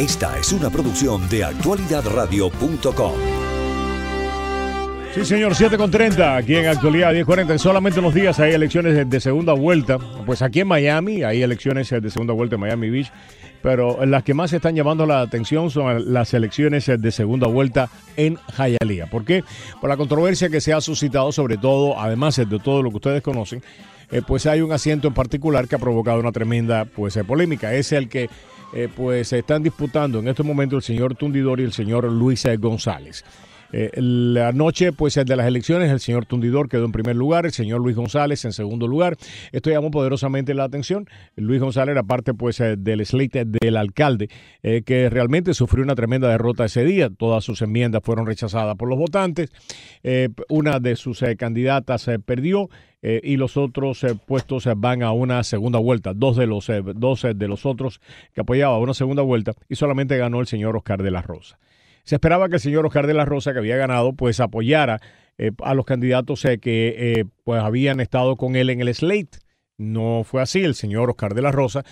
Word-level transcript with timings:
Esta 0.00 0.38
es 0.38 0.50
una 0.54 0.70
producción 0.70 1.28
de 1.28 1.44
actualidadradio.com. 1.44 3.12
Sí, 5.14 5.26
señor, 5.26 5.54
7 5.54 5.76
con 5.76 5.90
30, 5.90 6.36
aquí 6.38 6.56
en 6.56 6.68
actualidad 6.68 7.12
10.40. 7.12 7.50
En 7.50 7.58
solamente 7.58 8.00
unos 8.00 8.14
días 8.14 8.40
hay 8.40 8.54
elecciones 8.54 9.10
de 9.10 9.20
segunda 9.20 9.52
vuelta. 9.52 9.98
Pues 10.24 10.40
aquí 10.40 10.60
en 10.60 10.68
Miami 10.68 11.22
hay 11.22 11.42
elecciones 11.42 11.90
de 11.90 12.10
segunda 12.10 12.32
vuelta 12.32 12.54
en 12.54 12.62
Miami 12.62 12.88
Beach. 12.88 13.12
Pero 13.60 14.06
las 14.06 14.22
que 14.22 14.32
más 14.32 14.54
están 14.54 14.74
llamando 14.74 15.04
la 15.04 15.20
atención 15.20 15.70
son 15.70 16.14
las 16.14 16.32
elecciones 16.32 16.86
de 16.86 17.12
segunda 17.12 17.46
vuelta 17.46 17.90
en 18.16 18.38
Hialeah. 18.56 19.10
¿Por 19.10 19.26
qué? 19.26 19.44
Por 19.82 19.90
la 19.90 19.98
controversia 19.98 20.48
que 20.48 20.62
se 20.62 20.72
ha 20.72 20.80
suscitado, 20.80 21.30
sobre 21.30 21.58
todo, 21.58 22.00
además 22.00 22.36
de 22.36 22.58
todo 22.58 22.82
lo 22.82 22.88
que 22.88 22.96
ustedes 22.96 23.22
conocen, 23.22 23.62
eh, 24.10 24.22
pues 24.26 24.46
hay 24.46 24.62
un 24.62 24.72
asiento 24.72 25.08
en 25.08 25.14
particular 25.14 25.68
que 25.68 25.74
ha 25.74 25.78
provocado 25.78 26.20
una 26.20 26.32
tremenda 26.32 26.86
pues, 26.86 27.18
eh, 27.18 27.24
polémica. 27.24 27.74
Es 27.74 27.92
el 27.92 28.08
que 28.08 28.30
eh, 28.72 28.88
pues 28.94 29.28
se 29.28 29.40
están 29.40 29.62
disputando 29.62 30.18
en 30.18 30.28
este 30.28 30.42
momento 30.42 30.76
el 30.76 30.82
señor 30.82 31.14
Tundidor 31.14 31.60
y 31.60 31.64
el 31.64 31.72
señor 31.72 32.04
Luis 32.10 32.46
González. 32.58 33.24
Eh, 33.72 33.90
la 33.94 34.52
noche 34.52 34.92
pues 34.92 35.14
de 35.14 35.36
las 35.36 35.46
elecciones 35.46 35.90
el 35.90 36.00
señor 36.00 36.26
Tundidor 36.26 36.68
quedó 36.68 36.84
en 36.84 36.92
primer 36.92 37.16
lugar, 37.16 37.46
el 37.46 37.52
señor 37.52 37.80
Luis 37.80 37.96
González 37.96 38.44
en 38.44 38.52
segundo 38.52 38.86
lugar. 38.86 39.16
Esto 39.52 39.70
llamó 39.70 39.90
poderosamente 39.90 40.54
la 40.54 40.64
atención. 40.64 41.06
Luis 41.36 41.60
González 41.60 41.92
era 41.92 42.02
parte 42.02 42.34
pues 42.34 42.60
eh, 42.60 42.76
del 42.76 43.04
slate 43.04 43.44
del 43.44 43.76
alcalde 43.76 44.28
eh, 44.62 44.82
que 44.82 45.08
realmente 45.08 45.54
sufrió 45.54 45.84
una 45.84 45.94
tremenda 45.94 46.28
derrota 46.28 46.64
ese 46.64 46.84
día. 46.84 47.10
Todas 47.10 47.44
sus 47.44 47.62
enmiendas 47.62 48.02
fueron 48.04 48.26
rechazadas 48.26 48.76
por 48.76 48.88
los 48.88 48.98
votantes. 48.98 49.50
una 50.48 50.80
de 50.80 50.96
sus 50.96 51.22
candidatas 51.38 52.08
perdió. 52.24 52.68
y 53.02 53.36
los 53.36 53.56
otros 53.56 54.04
puestos 54.26 54.68
van 54.76 55.02
a 55.02 55.12
una 55.12 55.42
segunda 55.42 55.78
vuelta. 55.78 56.12
Dos 56.14 56.36
de 56.36 56.46
los 56.46 56.70
dos 56.96 57.26
de 57.34 57.48
los 57.48 57.66
otros 57.66 58.00
que 58.34 58.42
apoyaba 58.42 58.78
una 58.78 58.94
segunda 58.94 59.22
vuelta 59.22 59.52
y 59.68 59.76
solamente 59.76 60.16
ganó 60.16 60.40
el 60.40 60.46
señor 60.46 60.76
Oscar 60.76 61.02
de 61.02 61.10
la 61.10 61.22
Rosa. 61.22 61.58
Se 62.04 62.16
esperaba 62.16 62.48
que 62.48 62.56
el 62.56 62.60
señor 62.60 62.86
Oscar 62.86 63.06
de 63.06 63.14
la 63.14 63.24
Rosa, 63.24 63.52
que 63.52 63.58
había 63.58 63.76
ganado, 63.76 64.12
pues 64.12 64.40
apoyara 64.40 65.00
eh, 65.38 65.52
a 65.62 65.72
los 65.74 65.86
candidatos 65.86 66.44
eh, 66.44 66.58
que 66.58 66.94
eh, 66.98 67.24
pues 67.44 67.62
habían 67.62 68.00
estado 68.00 68.36
con 68.36 68.56
él 68.56 68.68
en 68.68 68.80
el 68.80 68.94
slate. 68.94 69.38
No 69.78 70.22
fue 70.22 70.42
así. 70.42 70.62
El 70.62 70.74
señor 70.74 71.08
Oscar 71.08 71.32
de 71.34 71.40
la 71.40 71.52
Rosa 71.52 71.82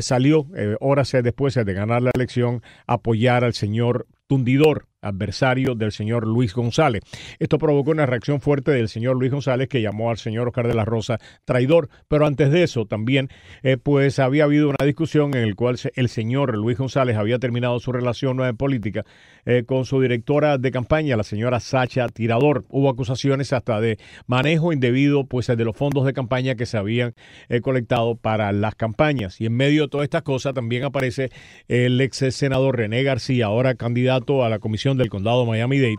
salió 0.00 0.46
horas 0.80 1.12
después 1.22 1.52
de 1.52 1.74
ganar 1.74 2.00
la 2.00 2.10
elección 2.14 2.62
a 2.86 2.94
apoyar 2.94 3.44
al 3.44 3.52
señor 3.52 4.06
Tundidor, 4.26 4.86
adversario 5.06 5.74
del 5.74 5.92
señor 5.92 6.26
Luis 6.26 6.54
González. 6.54 7.02
Esto 7.38 7.58
provocó 7.58 7.90
una 7.90 8.06
reacción 8.06 8.40
fuerte 8.40 8.72
del 8.72 8.88
señor 8.88 9.16
Luis 9.16 9.32
González 9.32 9.68
que 9.68 9.82
llamó 9.82 10.10
al 10.10 10.18
señor 10.18 10.48
Oscar 10.48 10.68
de 10.68 10.74
la 10.74 10.84
Rosa 10.84 11.18
traidor, 11.44 11.88
pero 12.08 12.26
antes 12.26 12.50
de 12.50 12.62
eso 12.62 12.86
también 12.86 13.28
eh, 13.62 13.76
pues 13.76 14.18
había 14.18 14.44
habido 14.44 14.68
una 14.68 14.84
discusión 14.84 15.34
en 15.34 15.48
la 15.48 15.54
cual 15.54 15.78
el 15.94 16.08
señor 16.08 16.56
Luis 16.56 16.78
González 16.78 17.16
había 17.16 17.38
terminado 17.38 17.78
su 17.80 17.92
relación 17.92 18.40
en 18.40 18.56
política 18.56 19.04
eh, 19.44 19.64
con 19.64 19.84
su 19.84 20.00
directora 20.00 20.58
de 20.58 20.70
campaña, 20.70 21.16
la 21.16 21.22
señora 21.22 21.60
Sacha 21.60 22.08
Tirador. 22.08 22.64
Hubo 22.68 22.90
acusaciones 22.90 23.52
hasta 23.52 23.80
de 23.80 23.98
manejo 24.26 24.72
indebido 24.72 25.26
pues 25.26 25.46
de 25.46 25.64
los 25.64 25.76
fondos 25.76 26.04
de 26.04 26.12
campaña 26.12 26.56
que 26.56 26.66
se 26.66 26.76
habían 26.76 27.14
eh, 27.48 27.60
colectado 27.60 28.16
para 28.16 28.50
las 28.52 28.74
campañas. 28.74 29.40
Y 29.40 29.46
en 29.46 29.54
medio 29.54 29.82
de 29.82 29.88
todas 29.88 30.04
estas 30.04 30.22
cosas 30.22 30.54
también 30.54 30.84
aparece 30.84 31.30
el 31.68 32.00
ex 32.00 32.24
senador 32.34 32.76
René 32.76 33.02
García, 33.02 33.46
ahora 33.46 33.74
candidato 33.74 34.44
a 34.44 34.48
la 34.48 34.58
comisión 34.58 34.95
del 34.98 35.08
condado 35.08 35.46
Miami-Dade, 35.46 35.96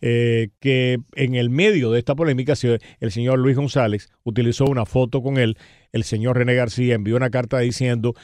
eh, 0.00 0.48
que 0.60 0.98
en 1.14 1.34
el 1.34 1.50
medio 1.50 1.90
de 1.90 1.98
esta 1.98 2.14
polémica 2.14 2.54
el 3.00 3.10
señor 3.10 3.38
Luis 3.38 3.56
González 3.56 4.08
utilizó 4.24 4.64
una 4.64 4.86
foto 4.86 5.22
con 5.22 5.38
él, 5.38 5.56
el 5.92 6.04
señor 6.04 6.36
René 6.36 6.54
García 6.54 6.94
envió 6.94 7.16
una 7.16 7.30
carta 7.30 7.58
diciendo 7.58 8.14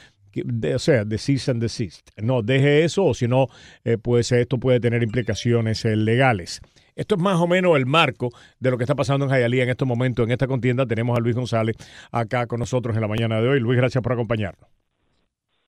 o 0.75 0.79
sea, 0.79 1.05
de 1.05 1.17
cease 1.17 1.51
and 1.51 1.61
desist. 1.61 2.09
No, 2.17 2.41
deje 2.41 2.83
eso 2.83 3.05
o 3.05 3.13
si 3.13 3.27
no, 3.27 3.47
eh, 3.83 3.97
pues 3.97 4.31
esto 4.31 4.59
puede 4.59 4.79
tener 4.79 5.03
implicaciones 5.03 5.85
eh, 5.85 5.95
legales. 5.95 6.61
Esto 6.95 7.15
es 7.15 7.21
más 7.21 7.39
o 7.39 7.47
menos 7.47 7.75
el 7.75 7.85
marco 7.85 8.29
de 8.59 8.71
lo 8.71 8.77
que 8.77 8.83
está 8.83 8.95
pasando 8.95 9.25
en 9.25 9.31
Hialeah 9.31 9.63
en 9.63 9.69
estos 9.69 9.87
momentos. 9.87 10.25
En 10.25 10.31
esta 10.31 10.47
contienda 10.47 10.85
tenemos 10.85 11.17
a 11.17 11.21
Luis 11.21 11.35
González 11.35 11.75
acá 12.11 12.47
con 12.47 12.59
nosotros 12.59 12.95
en 12.95 13.01
la 13.01 13.07
mañana 13.07 13.41
de 13.41 13.49
hoy. 13.49 13.59
Luis, 13.59 13.77
gracias 13.77 14.01
por 14.01 14.13
acompañarnos. 14.13 14.69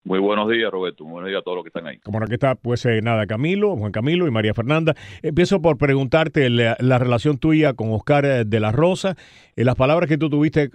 Muy 0.07 0.19
buenos 0.19 0.50
días, 0.50 0.72
Roberto. 0.72 1.03
Buenos 1.03 1.28
días 1.28 1.41
a 1.41 1.44
todos 1.44 1.57
los 1.57 1.63
que 1.66 1.68
están 1.68 1.85
ahí. 1.85 1.97
Como 1.97 2.18
aquí 2.23 2.35
está, 2.35 2.56
pues 2.56 2.85
eh, 2.85 3.01
nada, 3.01 3.28
Camilo, 3.28 3.75
Juan 3.75 3.91
Camilo 3.91 4.25
y 4.25 4.31
María 4.31 4.53
Fernanda. 4.53 4.94
Empiezo 5.22 5.62
por 5.62 5.78
preguntarte 5.78 6.50
la, 6.50 6.97
relación 6.97 7.38
tuya 7.38 7.73
con 7.73 7.91
Oscar 7.91 8.23
eh, 8.23 8.46
de 8.46 8.59
la 8.62 8.72
Rosa. 8.72 9.17
Eh, 9.57 9.66
las 9.66 9.75
palabras 9.75 10.07
que 10.07 10.17
tú 10.17 10.29
tuviste 10.29 10.69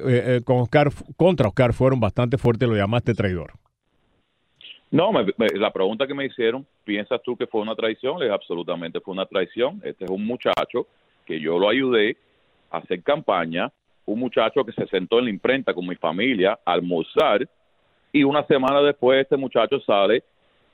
con 0.45 0.59
Oscar, 0.59 0.91
contra 1.17 1.49
Oscar, 1.49 1.73
fueron 1.73 1.99
bastante 1.99 2.37
fuertes, 2.37 2.69
lo 2.69 2.77
llamaste 2.77 3.15
traidor. 3.15 3.53
No, 4.91 5.11
la 5.39 5.73
pregunta 5.73 6.07
que 6.07 6.13
me 6.13 6.27
hicieron, 6.27 6.67
¿piensas 6.85 7.23
tú 7.23 7.35
que 7.35 7.47
fue 7.47 7.63
una 7.63 7.75
traición? 7.75 8.21
Le 8.21 8.31
absolutamente 8.31 9.01
fue 9.01 9.15
una 9.15 9.25
traición. 9.25 9.81
Este 9.83 10.05
es 10.05 10.11
un 10.11 10.27
muchacho 10.27 10.89
que 11.25 11.41
yo 11.41 11.59
lo 11.59 11.71
ayudé 11.71 12.19
a 12.71 12.79
hacer 12.79 13.03
campaña, 13.03 13.73
un 14.05 14.19
muchacho 14.19 14.63
que 14.63 14.73
se 14.73 14.87
sentó 14.89 15.21
en 15.21 15.25
la 15.25 15.31
imprenta 15.31 15.73
con 15.73 15.87
mi 15.87 15.95
familia 15.95 16.59
a 16.67 16.73
almorzar 16.75 17.49
y 18.13 18.25
una 18.25 18.45
semana 18.47 18.83
después 18.83 19.23
este 19.23 19.37
muchacho 19.37 19.81
sale 19.81 20.23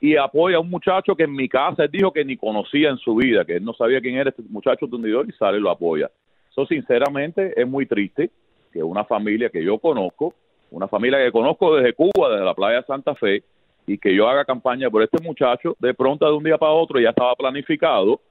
y 0.01 0.15
apoya 0.15 0.57
a 0.57 0.59
un 0.59 0.69
muchacho 0.69 1.15
que 1.15 1.23
en 1.23 1.33
mi 1.33 1.49
casa 1.49 1.83
él 1.83 1.91
dijo 1.91 2.11
que 2.11 2.23
ni 2.23 2.37
conocía 2.37 2.89
en 2.89 2.97
su 2.97 3.15
vida, 3.15 3.45
que 3.45 3.57
él 3.57 3.63
no 3.63 3.73
sabía 3.73 4.01
quién 4.01 4.15
era 4.15 4.29
este 4.29 4.43
muchacho 4.49 4.87
tundidor 4.87 5.27
y 5.27 5.33
sale 5.33 5.57
y 5.57 5.61
lo 5.61 5.69
apoya. 5.69 6.09
Eso 6.51 6.65
sinceramente 6.65 7.59
es 7.59 7.67
muy 7.67 7.85
triste 7.85 8.29
que 8.71 8.83
una 8.83 9.03
familia 9.03 9.49
que 9.49 9.63
yo 9.63 9.77
conozco, 9.79 10.33
una 10.71 10.87
familia 10.87 11.19
que 11.23 11.31
conozco 11.31 11.75
desde 11.75 11.93
Cuba, 11.93 12.29
desde 12.29 12.45
la 12.45 12.53
playa 12.53 12.83
Santa 12.83 13.15
Fe, 13.15 13.43
y 13.87 13.97
que 13.97 14.13
yo 14.15 14.29
haga 14.29 14.45
campaña 14.45 14.89
por 14.89 15.01
este 15.01 15.21
muchacho, 15.23 15.75
de 15.79 15.93
pronto 15.93 16.25
de 16.25 16.33
un 16.33 16.43
día 16.43 16.57
para 16.57 16.73
otro 16.73 16.99
ya 16.99 17.09
estaba 17.09 17.35
planificado, 17.35 18.21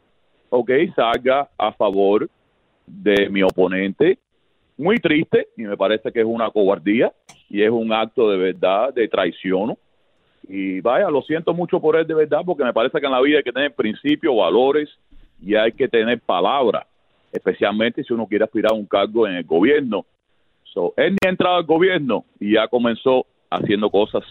ok, 0.51 0.71
salga 0.95 1.49
a 1.59 1.73
favor 1.73 2.29
de 2.87 3.29
mi 3.29 3.43
oponente. 3.43 4.19
Muy 4.77 4.99
triste 4.99 5.49
y 5.57 5.63
me 5.63 5.77
parece 5.77 6.13
que 6.13 6.21
es 6.21 6.27
una 6.27 6.51
cobardía 6.51 7.13
y 7.49 7.63
es 7.63 7.71
un 7.71 7.93
acto 7.93 8.31
de 8.31 8.37
verdad 8.37 8.93
de 8.93 9.09
traición. 9.09 9.77
Y 10.49 10.81
vaya, 10.81 11.11
lo 11.11 11.23
siento 11.23 11.53
mucho 11.53 11.81
por 11.81 11.97
él 11.97 12.07
de 12.07 12.15
verdad, 12.15 12.41
porque 12.45 12.65
me 12.65 12.73
parece 12.73 13.01
que 13.01 13.07
en 13.07 13.13
la 13.13 13.21
vida 13.21 13.39
hay 13.39 13.45
que 13.45 13.53
tener 13.53 13.75
principios, 13.75 14.37
valores 14.37 14.89
y 15.43 15.55
hay 15.55 15.73
que 15.73 15.89
tener 15.89 16.21
palabra, 16.21 16.87
especialmente 17.33 18.03
si 18.03 18.13
uno 18.13 18.27
quiere 18.27 18.45
aspirar 18.45 18.73
a 18.73 18.77
un 18.77 18.87
cargo 18.87 19.27
en 19.27 19.35
el 19.35 19.45
gobierno. 19.45 20.07
So, 20.65 20.95
él 20.97 21.13
ni 21.13 21.27
ha 21.27 21.31
entrado 21.31 21.57
al 21.57 21.65
gobierno 21.65 22.25
y 22.41 22.55
ya 22.55 22.69
comenzó 22.69 23.27
haciendo 23.51 23.91
cosas 23.91 24.23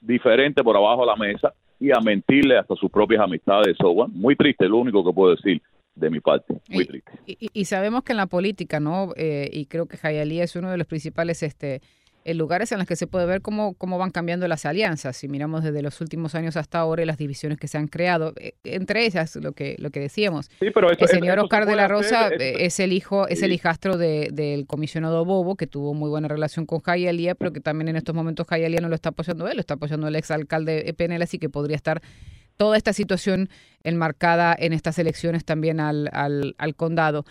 diferentes 0.00 0.62
por 0.62 0.76
abajo 0.76 1.02
de 1.02 1.06
la 1.06 1.16
mesa 1.16 1.54
y 1.78 1.90
a 1.90 2.00
mentirle 2.00 2.58
hasta 2.58 2.74
sus 2.76 2.90
propias 2.90 3.22
amistades. 3.22 3.76
So, 3.78 3.94
muy 4.08 4.36
triste, 4.36 4.68
lo 4.68 4.78
único 4.78 5.04
que 5.04 5.12
puedo 5.12 5.34
decir 5.34 5.60
de 5.94 6.10
mi 6.10 6.20
parte. 6.20 6.54
Muy 6.68 6.86
triste. 6.86 7.12
Y, 7.26 7.64
sabemos 7.64 8.02
que 8.02 8.12
en 8.12 8.18
la 8.18 8.26
política, 8.26 8.80
¿no? 8.80 9.12
Eh, 9.16 9.48
y 9.52 9.66
creo 9.66 9.86
que 9.86 9.96
Jayalí 9.96 10.40
es 10.40 10.56
uno 10.56 10.70
de 10.70 10.78
los 10.78 10.86
principales 10.86 11.42
este, 11.42 11.80
en 12.24 12.38
lugares 12.38 12.70
en 12.72 12.78
los 12.78 12.86
que 12.86 12.96
se 12.96 13.06
puede 13.06 13.26
ver 13.26 13.40
cómo, 13.42 13.74
cómo 13.74 13.98
van 13.98 14.10
cambiando 14.10 14.46
las 14.48 14.66
alianzas. 14.66 15.16
Si 15.16 15.28
miramos 15.28 15.64
desde 15.64 15.82
los 15.82 16.00
últimos 16.00 16.34
años 16.34 16.56
hasta 16.56 16.78
ahora 16.78 17.02
y 17.02 17.06
las 17.06 17.18
divisiones 17.18 17.58
que 17.58 17.68
se 17.68 17.78
han 17.78 17.88
creado, 17.88 18.34
eh, 18.36 18.54
entre 18.64 19.06
ellas 19.06 19.36
lo 19.36 19.52
que 19.52 19.76
lo 19.78 19.90
que 19.90 20.00
decíamos. 20.00 20.50
el 20.60 21.08
señor 21.08 21.38
Oscar 21.38 21.66
de 21.66 21.76
la 21.76 21.88
Rosa 21.88 22.28
eh, 22.28 22.56
es 22.60 22.80
el 22.80 22.92
hijo, 22.92 23.28
es 23.28 23.42
el 23.42 23.52
hijastro 23.52 23.96
del 23.96 24.66
comisionado 24.66 25.24
Bobo, 25.24 25.56
que 25.56 25.66
tuvo 25.66 25.94
muy 25.94 26.10
buena 26.10 26.28
relación 26.28 26.66
con 26.66 26.80
Jayalía, 26.80 27.34
pero 27.34 27.52
que 27.52 27.60
también 27.60 27.88
en 27.88 27.96
estos 27.96 28.14
momentos 28.14 28.46
Jayalía 28.46 28.80
no 28.80 28.88
lo 28.88 28.94
está 28.94 29.10
apoyando 29.10 29.48
él, 29.48 29.56
lo 29.56 29.60
está 29.60 29.74
apoyando 29.74 30.08
el 30.08 30.16
exalcalde 30.16 30.92
Penel, 30.96 31.22
así 31.22 31.38
que 31.38 31.48
podría 31.48 31.76
estar 31.76 32.02
toda 32.60 32.76
esta 32.76 32.92
situación 32.92 33.48
enmarcada 33.84 34.54
en 34.58 34.74
estas 34.74 34.98
elecciones 34.98 35.46
también 35.46 35.80
al, 35.80 36.10
al, 36.12 36.74
condado. 36.76 37.24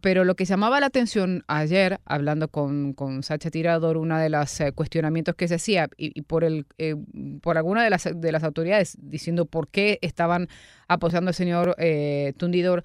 pero 0.00 0.24
lo 0.24 0.36
que 0.36 0.46
llamaba 0.46 0.80
la 0.80 0.86
atención 0.86 1.44
ayer, 1.48 2.00
hablando 2.06 2.48
con, 2.48 2.94
con 2.94 3.22
Sacha 3.22 3.50
Tirador, 3.50 3.98
uno 3.98 4.16
de 4.16 4.30
los 4.30 4.58
eh, 4.62 4.72
cuestionamientos 4.72 5.34
que 5.34 5.48
se 5.48 5.56
hacía, 5.56 5.90
y, 5.98 6.22
por, 6.22 6.44
el, 6.44 6.64
eh, 6.78 6.96
por 7.42 7.58
alguna 7.58 7.84
de 7.84 7.90
las, 7.90 8.08
de 8.10 8.32
las 8.32 8.42
autoridades 8.42 8.96
diciendo 9.02 9.44
por 9.44 9.68
qué 9.68 9.98
estaban 10.00 10.48
apoyando 10.88 11.28
al 11.28 11.34
señor 11.34 11.74
eh, 11.76 12.32
Tundidor, 12.38 12.84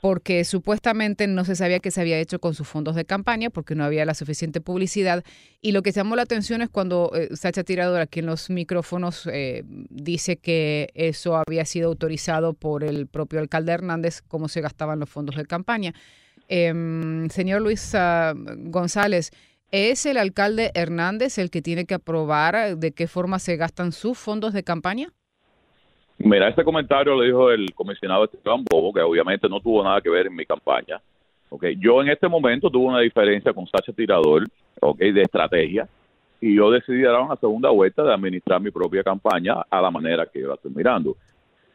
porque 0.00 0.44
supuestamente 0.44 1.26
no 1.26 1.44
se 1.44 1.56
sabía 1.56 1.80
qué 1.80 1.90
se 1.90 2.00
había 2.00 2.18
hecho 2.18 2.38
con 2.38 2.54
sus 2.54 2.66
fondos 2.66 2.94
de 2.94 3.04
campaña, 3.04 3.50
porque 3.50 3.74
no 3.74 3.84
había 3.84 4.04
la 4.04 4.14
suficiente 4.14 4.60
publicidad. 4.60 5.24
Y 5.60 5.72
lo 5.72 5.82
que 5.82 5.92
llamó 5.92 6.16
la 6.16 6.22
atención 6.22 6.62
es 6.62 6.68
cuando 6.68 7.12
Sacha 7.34 7.64
Tirador, 7.64 8.00
aquí 8.00 8.20
en 8.20 8.26
los 8.26 8.50
micrófonos, 8.50 9.28
dice 9.90 10.36
que 10.36 10.90
eso 10.94 11.36
había 11.36 11.64
sido 11.64 11.88
autorizado 11.88 12.54
por 12.54 12.84
el 12.84 13.06
propio 13.06 13.40
alcalde 13.40 13.72
Hernández 13.72 14.22
cómo 14.26 14.48
se 14.48 14.60
gastaban 14.60 14.98
los 15.00 15.08
fondos 15.08 15.36
de 15.36 15.44
campaña. 15.44 15.94
Em, 16.48 17.28
señor 17.28 17.60
Luis 17.62 17.94
ah, 17.94 18.34
González, 18.34 19.30
¿es 19.70 20.06
el 20.06 20.16
alcalde 20.16 20.70
Hernández 20.74 21.38
el 21.38 21.50
que 21.50 21.62
tiene 21.62 21.84
que 21.84 21.94
aprobar 21.94 22.78
de 22.78 22.92
qué 22.92 23.06
forma 23.06 23.38
se 23.38 23.56
gastan 23.56 23.92
sus 23.92 24.18
fondos 24.18 24.54
de 24.54 24.64
campaña? 24.64 25.12
Mira, 26.18 26.48
este 26.48 26.64
comentario 26.64 27.14
lo 27.14 27.22
dijo 27.22 27.50
el 27.50 27.72
comisionado 27.74 28.24
Esteban 28.24 28.64
Bobo, 28.68 28.92
que 28.92 29.00
obviamente 29.00 29.48
no 29.48 29.60
tuvo 29.60 29.84
nada 29.84 30.00
que 30.00 30.10
ver 30.10 30.26
en 30.26 30.34
mi 30.34 30.44
campaña. 30.44 31.00
Okay. 31.50 31.76
Yo 31.78 32.02
en 32.02 32.08
este 32.08 32.28
momento 32.28 32.70
tuve 32.70 32.86
una 32.86 33.00
diferencia 33.00 33.52
con 33.52 33.66
Sacha 33.66 33.92
Tirador 33.92 34.44
okay, 34.80 35.12
de 35.12 35.22
estrategia 35.22 35.88
y 36.40 36.54
yo 36.54 36.70
decidí 36.70 37.02
dar 37.02 37.20
una 37.20 37.36
segunda 37.36 37.70
vuelta 37.70 38.02
de 38.02 38.12
administrar 38.12 38.60
mi 38.60 38.70
propia 38.70 39.02
campaña 39.02 39.54
a 39.70 39.80
la 39.80 39.90
manera 39.90 40.26
que 40.26 40.40
yo 40.40 40.48
la 40.48 40.54
estoy 40.54 40.72
mirando. 40.74 41.16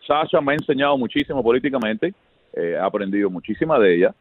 Sasha 0.06 0.42
me 0.42 0.52
ha 0.52 0.56
enseñado 0.56 0.98
muchísimo 0.98 1.42
políticamente, 1.42 2.14
eh, 2.54 2.74
he 2.76 2.78
aprendido 2.78 3.30
muchísima 3.30 3.80
de 3.80 3.96
ella, 3.96 4.16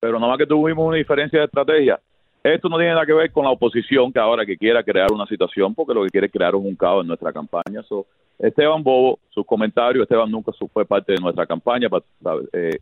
pero 0.00 0.18
nada 0.18 0.32
más 0.32 0.38
que 0.38 0.46
tuvimos 0.46 0.86
una 0.86 0.96
diferencia 0.96 1.38
de 1.38 1.46
estrategia. 1.46 1.98
Esto 2.42 2.68
no 2.68 2.76
tiene 2.76 2.92
nada 2.92 3.06
que 3.06 3.12
ver 3.12 3.32
con 3.32 3.44
la 3.44 3.50
oposición 3.50 4.12
que 4.12 4.18
ahora 4.18 4.44
que 4.44 4.56
quiera 4.56 4.82
crear 4.82 5.10
una 5.12 5.26
situación, 5.26 5.74
porque 5.74 5.94
lo 5.94 6.04
que 6.04 6.10
quiere 6.10 6.30
crear 6.30 6.54
un 6.54 6.76
caos 6.76 7.02
en 7.02 7.08
nuestra 7.08 7.32
campaña. 7.32 7.82
So, 7.88 8.06
Esteban 8.38 8.82
Bobo, 8.82 9.18
sus 9.30 9.44
comentarios, 9.44 10.02
Esteban 10.02 10.30
nunca 10.30 10.52
fue 10.72 10.84
parte 10.84 11.12
de 11.12 11.18
nuestra 11.18 11.46
campaña 11.46 11.88
para 11.88 12.04
eh, 12.52 12.78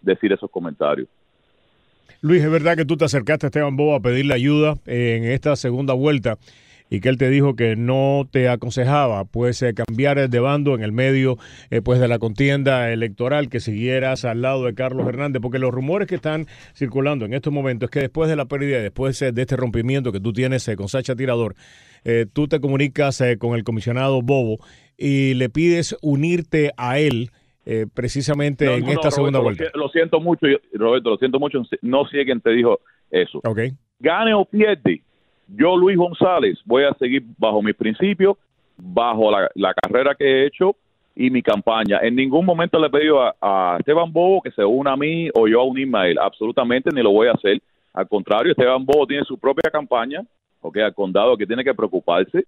decir 0.00 0.32
esos 0.32 0.50
comentarios. 0.50 1.08
Luis, 2.20 2.42
es 2.42 2.50
verdad 2.50 2.76
que 2.76 2.84
tú 2.84 2.96
te 2.96 3.04
acercaste 3.04 3.46
a 3.46 3.48
Esteban 3.48 3.76
Bobo 3.76 3.94
a 3.94 4.00
pedirle 4.00 4.34
ayuda 4.34 4.76
en 4.86 5.24
esta 5.24 5.56
segunda 5.56 5.94
vuelta 5.94 6.38
y 6.92 7.00
que 7.00 7.08
él 7.08 7.16
te 7.16 7.30
dijo 7.30 7.56
que 7.56 7.74
no 7.74 8.28
te 8.30 8.50
aconsejaba 8.50 9.24
pues 9.24 9.62
eh, 9.62 9.72
cambiar 9.72 10.28
de 10.28 10.40
bando 10.40 10.74
en 10.74 10.82
el 10.82 10.92
medio 10.92 11.38
eh, 11.70 11.80
pues 11.80 11.98
de 12.00 12.06
la 12.06 12.18
contienda 12.18 12.92
electoral 12.92 13.48
que 13.48 13.60
siguieras 13.60 14.26
al 14.26 14.42
lado 14.42 14.66
de 14.66 14.74
Carlos 14.74 15.08
Hernández 15.08 15.40
porque 15.40 15.58
los 15.58 15.72
rumores 15.72 16.06
que 16.06 16.16
están 16.16 16.48
circulando 16.74 17.24
en 17.24 17.32
estos 17.32 17.50
momentos 17.50 17.86
es 17.86 17.90
que 17.90 18.00
después 18.00 18.28
de 18.28 18.36
la 18.36 18.44
pérdida 18.44 18.78
después 18.78 19.22
eh, 19.22 19.32
de 19.32 19.40
este 19.40 19.56
rompimiento 19.56 20.12
que 20.12 20.20
tú 20.20 20.34
tienes 20.34 20.70
con 20.76 20.88
Sacha 20.88 21.16
Tirador 21.16 21.54
tú 22.32 22.48
te 22.48 22.60
comunicas 22.60 23.22
con 23.38 23.54
el 23.54 23.62
comisionado 23.62 24.20
Bobo 24.22 24.58
y 25.02 25.34
le 25.34 25.48
pides 25.48 25.96
unirte 26.00 26.70
a 26.76 26.98
él 26.98 27.30
precisamente 27.94 28.74
en 28.74 28.88
esta 28.88 29.10
segunda 29.10 29.38
vuelta. 29.38 29.64
Lo, 29.74 29.88
siento 29.88 30.20
mucho, 30.20 30.46
Roberto, 30.72 31.10
lo 31.10 31.16
siento 31.16 31.38
mucho. 31.38 31.62
No 31.80 32.06
sé 32.08 32.24
quién 32.24 32.40
te 32.40 32.50
dijo 32.50 32.80
eso. 33.10 33.40
Okay. 33.44 33.72
Gane 34.00 34.34
o 34.34 34.44
pierde, 34.44 35.00
yo, 35.54 35.76
Luis 35.76 35.96
González, 35.96 36.58
voy 36.64 36.84
a 36.84 36.94
seguir 36.94 37.24
bajo 37.38 37.62
mis 37.62 37.74
principios, 37.74 38.36
bajo 38.76 39.30
la, 39.30 39.74
carrera 39.74 40.14
que 40.14 40.24
he 40.24 40.46
hecho 40.46 40.76
y 41.14 41.30
mi 41.30 41.42
campaña. 41.42 41.98
En 42.02 42.16
ningún 42.16 42.46
momento 42.46 42.78
le 42.78 42.86
he 42.86 42.90
pedido 42.90 43.20
a, 43.40 43.76
Esteban 43.78 44.12
Bobo 44.12 44.40
que 44.40 44.50
se 44.52 44.64
una 44.64 44.92
a 44.92 44.96
mí 44.96 45.28
o 45.34 45.46
yo 45.46 45.60
a 45.60 45.64
unirme 45.64 45.98
a 45.98 46.08
él. 46.08 46.18
Absolutamente 46.18 46.90
ni 46.92 47.02
lo 47.02 47.10
voy 47.10 47.28
a 47.28 47.32
hacer. 47.32 47.60
Al 47.92 48.08
contrario, 48.08 48.52
Esteban 48.52 48.84
Bobo 48.84 49.06
tiene 49.06 49.24
su 49.24 49.38
propia 49.38 49.70
campaña, 49.70 50.22
ok, 50.62 50.78
al 50.78 50.94
condado 50.94 51.36
que 51.36 51.46
tiene 51.46 51.64
que 51.64 51.74
preocuparse. 51.74 52.46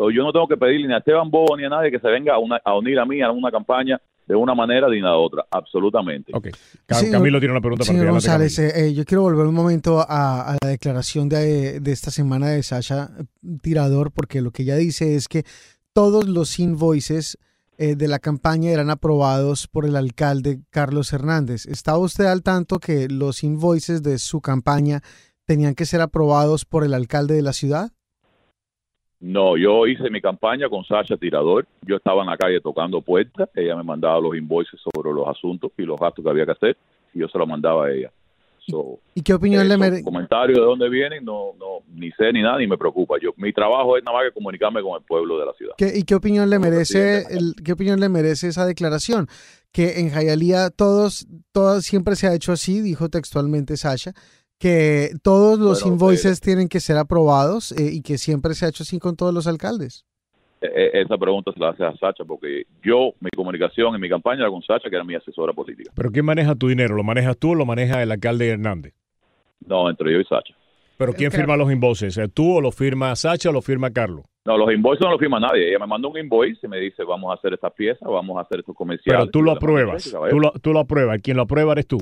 So, 0.00 0.10
yo 0.10 0.22
no 0.22 0.32
tengo 0.32 0.48
que 0.48 0.56
pedirle 0.56 0.88
ni 0.88 0.94
a 0.94 0.98
Esteban 0.98 1.30
Bobo 1.30 1.54
ni 1.58 1.64
a 1.66 1.68
nadie 1.68 1.90
que 1.90 1.98
se 1.98 2.08
venga 2.08 2.32
a, 2.32 2.70
a 2.70 2.78
unir 2.78 2.98
a 2.98 3.04
mí 3.04 3.20
a 3.20 3.30
una 3.30 3.50
campaña 3.50 4.00
de 4.26 4.34
una 4.34 4.54
manera 4.54 4.88
ni 4.88 4.98
de 4.98 5.06
otra, 5.06 5.44
absolutamente. 5.50 6.32
Ok. 6.34 6.48
Camilo 6.86 7.38
tiene 7.38 7.52
una 7.52 7.60
pregunta 7.60 7.84
para 7.84 7.98
Señor 7.98 8.10
González, 8.10 8.58
eh, 8.60 8.86
eh, 8.86 8.94
yo 8.94 9.04
quiero 9.04 9.20
volver 9.22 9.44
un 9.44 9.54
momento 9.54 10.00
a, 10.00 10.56
la 10.62 10.68
declaración 10.70 11.28
de, 11.28 11.80
de, 11.80 11.92
esta 11.92 12.10
semana 12.10 12.48
de 12.48 12.62
Sasha 12.62 13.10
Tirador, 13.60 14.10
porque 14.10 14.40
lo 14.40 14.52
que 14.52 14.62
ella 14.62 14.76
dice 14.76 15.16
es 15.16 15.28
que 15.28 15.44
todos 15.92 16.26
los 16.26 16.58
invoices 16.58 17.36
eh, 17.76 17.94
de 17.94 18.08
la 18.08 18.20
campaña 18.20 18.70
eran 18.70 18.88
aprobados 18.88 19.68
por 19.68 19.84
el 19.84 19.96
alcalde 19.96 20.60
Carlos 20.70 21.12
Hernández. 21.12 21.66
¿Estaba 21.66 21.98
usted 21.98 22.24
al 22.24 22.42
tanto 22.42 22.78
que 22.78 23.06
los 23.10 23.44
invoices 23.44 24.02
de 24.02 24.18
su 24.18 24.40
campaña 24.40 25.02
tenían 25.44 25.74
que 25.74 25.84
ser 25.84 26.00
aprobados 26.00 26.64
por 26.64 26.84
el 26.84 26.94
alcalde 26.94 27.34
de 27.34 27.42
la 27.42 27.52
ciudad? 27.52 27.90
No, 29.20 29.56
yo 29.56 29.86
hice 29.86 30.08
mi 30.08 30.20
campaña 30.20 30.68
con 30.68 30.82
Sasha 30.84 31.16
Tirador. 31.16 31.66
Yo 31.82 31.96
estaba 31.96 32.22
en 32.22 32.28
la 32.28 32.38
calle 32.38 32.60
tocando 32.60 33.02
puertas. 33.02 33.50
Ella 33.54 33.76
me 33.76 33.82
mandaba 33.82 34.18
los 34.20 34.34
invoices 34.34 34.80
sobre 34.80 35.12
los 35.12 35.28
asuntos 35.28 35.70
y 35.76 35.82
los 35.82 36.00
gastos 36.00 36.24
que 36.24 36.30
había 36.30 36.46
que 36.46 36.52
hacer 36.52 36.76
y 37.12 37.20
yo 37.20 37.28
se 37.28 37.38
los 37.38 37.46
mandaba 37.46 37.86
a 37.86 37.92
ella. 37.92 38.10
¿Y 39.14 39.22
qué 39.22 39.34
opinión 39.34 39.68
le 39.68 39.76
merece? 39.76 40.04
Comentarios 40.04 40.58
de 40.58 40.64
dónde 40.64 40.88
vienen, 40.88 41.24
no, 41.24 41.52
no, 41.58 41.80
ni 41.92 42.10
sé 42.12 42.32
ni 42.32 42.42
nada, 42.42 42.58
ni 42.58 42.66
me 42.66 42.78
preocupa. 42.78 43.16
Yo, 43.20 43.30
mi 43.36 43.52
trabajo 43.52 43.96
es 43.96 44.04
nada 44.04 44.18
más 44.18 44.26
que 44.28 44.32
comunicarme 44.32 44.82
con 44.82 45.00
el 45.00 45.06
pueblo 45.06 45.38
de 45.38 45.46
la 45.46 45.52
ciudad. 45.54 45.74
¿Y 45.78 46.04
qué 46.04 46.14
opinión 46.14 46.48
le 46.50 46.58
merece, 46.58 47.24
el, 47.30 47.54
qué 47.64 47.72
opinión 47.72 48.00
le 48.00 48.08
merece 48.08 48.48
esa 48.48 48.66
declaración? 48.66 49.28
Que 49.72 50.00
en 50.00 50.10
Jayalía 50.10 50.70
todos, 50.70 51.26
todos 51.52 51.84
siempre 51.84 52.16
se 52.16 52.26
ha 52.26 52.34
hecho 52.34 52.52
así, 52.52 52.80
dijo 52.80 53.08
textualmente 53.08 53.76
Sasha, 53.76 54.12
que 54.60 55.12
todos 55.22 55.58
los 55.58 55.84
invoices 55.86 56.38
eh, 56.38 56.40
tienen 56.44 56.68
que 56.68 56.80
ser 56.80 56.98
aprobados 56.98 57.72
eh, 57.72 57.90
y 57.94 58.02
que 58.02 58.18
siempre 58.18 58.52
se 58.52 58.66
ha 58.66 58.68
hecho 58.68 58.82
así 58.82 58.98
con 58.98 59.16
todos 59.16 59.32
los 59.32 59.46
alcaldes? 59.46 60.04
Eh, 60.60 60.90
esa 60.92 61.16
pregunta 61.16 61.50
se 61.52 61.58
la 61.58 61.70
hace 61.70 61.82
a 61.82 61.96
Sacha 61.96 62.24
porque 62.26 62.64
yo, 62.84 63.14
mi 63.20 63.30
comunicación 63.34 63.94
en 63.94 64.00
mi 64.02 64.10
campaña 64.10 64.42
era 64.42 64.50
con 64.50 64.60
Sacha, 64.62 64.90
que 64.90 64.96
era 64.96 65.04
mi 65.04 65.14
asesora 65.14 65.54
política. 65.54 65.90
¿Pero 65.94 66.12
quién 66.12 66.26
maneja 66.26 66.54
tu 66.54 66.68
dinero? 66.68 66.94
¿Lo 66.94 67.02
manejas 67.02 67.38
tú 67.38 67.52
o 67.52 67.54
lo 67.54 67.64
maneja 67.64 68.02
el 68.02 68.12
alcalde 68.12 68.50
Hernández? 68.50 68.92
No, 69.66 69.88
entre 69.88 70.12
yo 70.12 70.20
y 70.20 70.24
Sacha. 70.24 70.54
¿Pero 70.98 71.14
quién 71.14 71.32
firma 71.32 71.56
los 71.56 71.72
invoices? 71.72 72.20
¿Tú 72.34 72.56
o 72.56 72.60
lo 72.60 72.70
firma 72.70 73.16
Sacha 73.16 73.48
o 73.48 73.52
lo 73.52 73.62
firma 73.62 73.90
Carlos? 73.90 74.26
No, 74.44 74.58
los 74.58 74.70
invoices 74.70 75.02
no 75.02 75.12
los 75.12 75.18
firma 75.18 75.40
nadie. 75.40 75.70
Ella 75.70 75.78
me 75.78 75.86
manda 75.86 76.06
un 76.06 76.18
invoice 76.18 76.66
y 76.66 76.68
me 76.68 76.78
dice, 76.78 77.02
vamos 77.04 77.30
a 77.30 77.36
hacer 77.36 77.54
esta 77.54 77.70
pieza, 77.70 78.06
vamos 78.06 78.36
a 78.36 78.42
hacer 78.42 78.60
estos 78.60 78.76
comerciales. 78.76 79.22
Pero 79.22 79.30
tú 79.30 79.40
lo 79.40 79.52
apruebas. 79.52 80.14
Tú 80.28 80.38
lo, 80.38 80.52
tú 80.52 80.74
lo 80.74 80.80
apruebas. 80.80 81.22
Quien 81.22 81.38
lo 81.38 81.44
aprueba 81.44 81.72
eres 81.72 81.86
tú. 81.86 81.98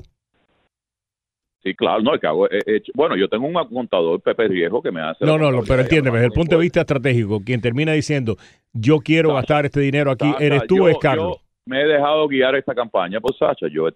Sí, 1.63 1.75
claro, 1.75 2.03
no, 2.03 2.15
el 2.15 2.21
que 2.21 2.27
hago, 2.27 2.47
bueno, 2.95 3.17
yo 3.17 3.29
tengo 3.29 3.47
un 3.47 3.55
contador, 3.69 4.21
Pepe 4.21 4.49
Viejo, 4.49 4.81
que 4.81 4.93
me 4.93 5.01
hace... 5.01 5.25
No, 5.25 5.37
no, 5.37 5.51
no, 5.51 5.63
pero 5.67 5.83
entiéndeme, 5.83 6.19
desde 6.19 6.27
el 6.27 6.33
punto 6.33 6.57
de 6.57 6.63
vista 6.63 6.81
estratégico, 6.81 7.41
quien 7.45 7.61
termina 7.61 7.93
diciendo, 7.93 8.37
yo 8.73 9.01
quiero 9.01 9.35
gastar 9.35 9.67
este 9.67 9.81
dinero 9.81 10.13
aquí, 10.13 10.33
¿eres 10.39 10.67
tú 10.69 10.85
o 10.85 10.89
es 10.89 10.99
Carlos? 10.99 11.39
me 11.69 11.83
he 11.83 11.87
dejado 11.87 12.27
guiar 12.27 12.57
esta 12.57 12.75
campaña 12.75 13.21
por 13.21 13.37
Sacha. 13.37 13.67
Yo 13.71 13.87
he, 13.87 13.93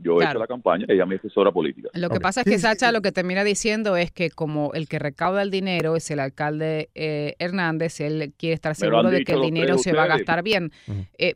yo 0.00 0.20
he 0.20 0.24
hecho 0.24 0.38
la 0.38 0.46
campaña, 0.46 0.86
ella 0.88 1.02
es 1.02 1.08
mi 1.08 1.16
asesora 1.16 1.50
política. 1.50 1.88
Lo 1.94 2.08
que 2.08 2.20
pasa 2.20 2.42
es 2.42 2.46
que 2.46 2.58
Sacha 2.58 2.92
lo 2.92 3.02
que 3.02 3.10
termina 3.10 3.42
diciendo 3.42 3.96
es 3.96 4.12
que 4.12 4.30
como 4.30 4.72
el 4.74 4.88
que 4.88 5.00
recauda 5.00 5.42
el 5.42 5.50
dinero 5.50 5.96
es 5.96 6.08
el 6.12 6.20
alcalde 6.20 6.88
eh, 6.94 7.34
Hernández, 7.40 8.00
él 8.00 8.32
quiere 8.38 8.54
estar 8.54 8.76
seguro 8.76 9.10
de 9.10 9.24
que 9.24 9.32
el 9.32 9.40
dinero 9.40 9.76
se 9.76 9.92
va 9.92 10.04
a 10.04 10.06
gastar 10.06 10.44
bien. 10.44 10.70
Eh, 11.18 11.34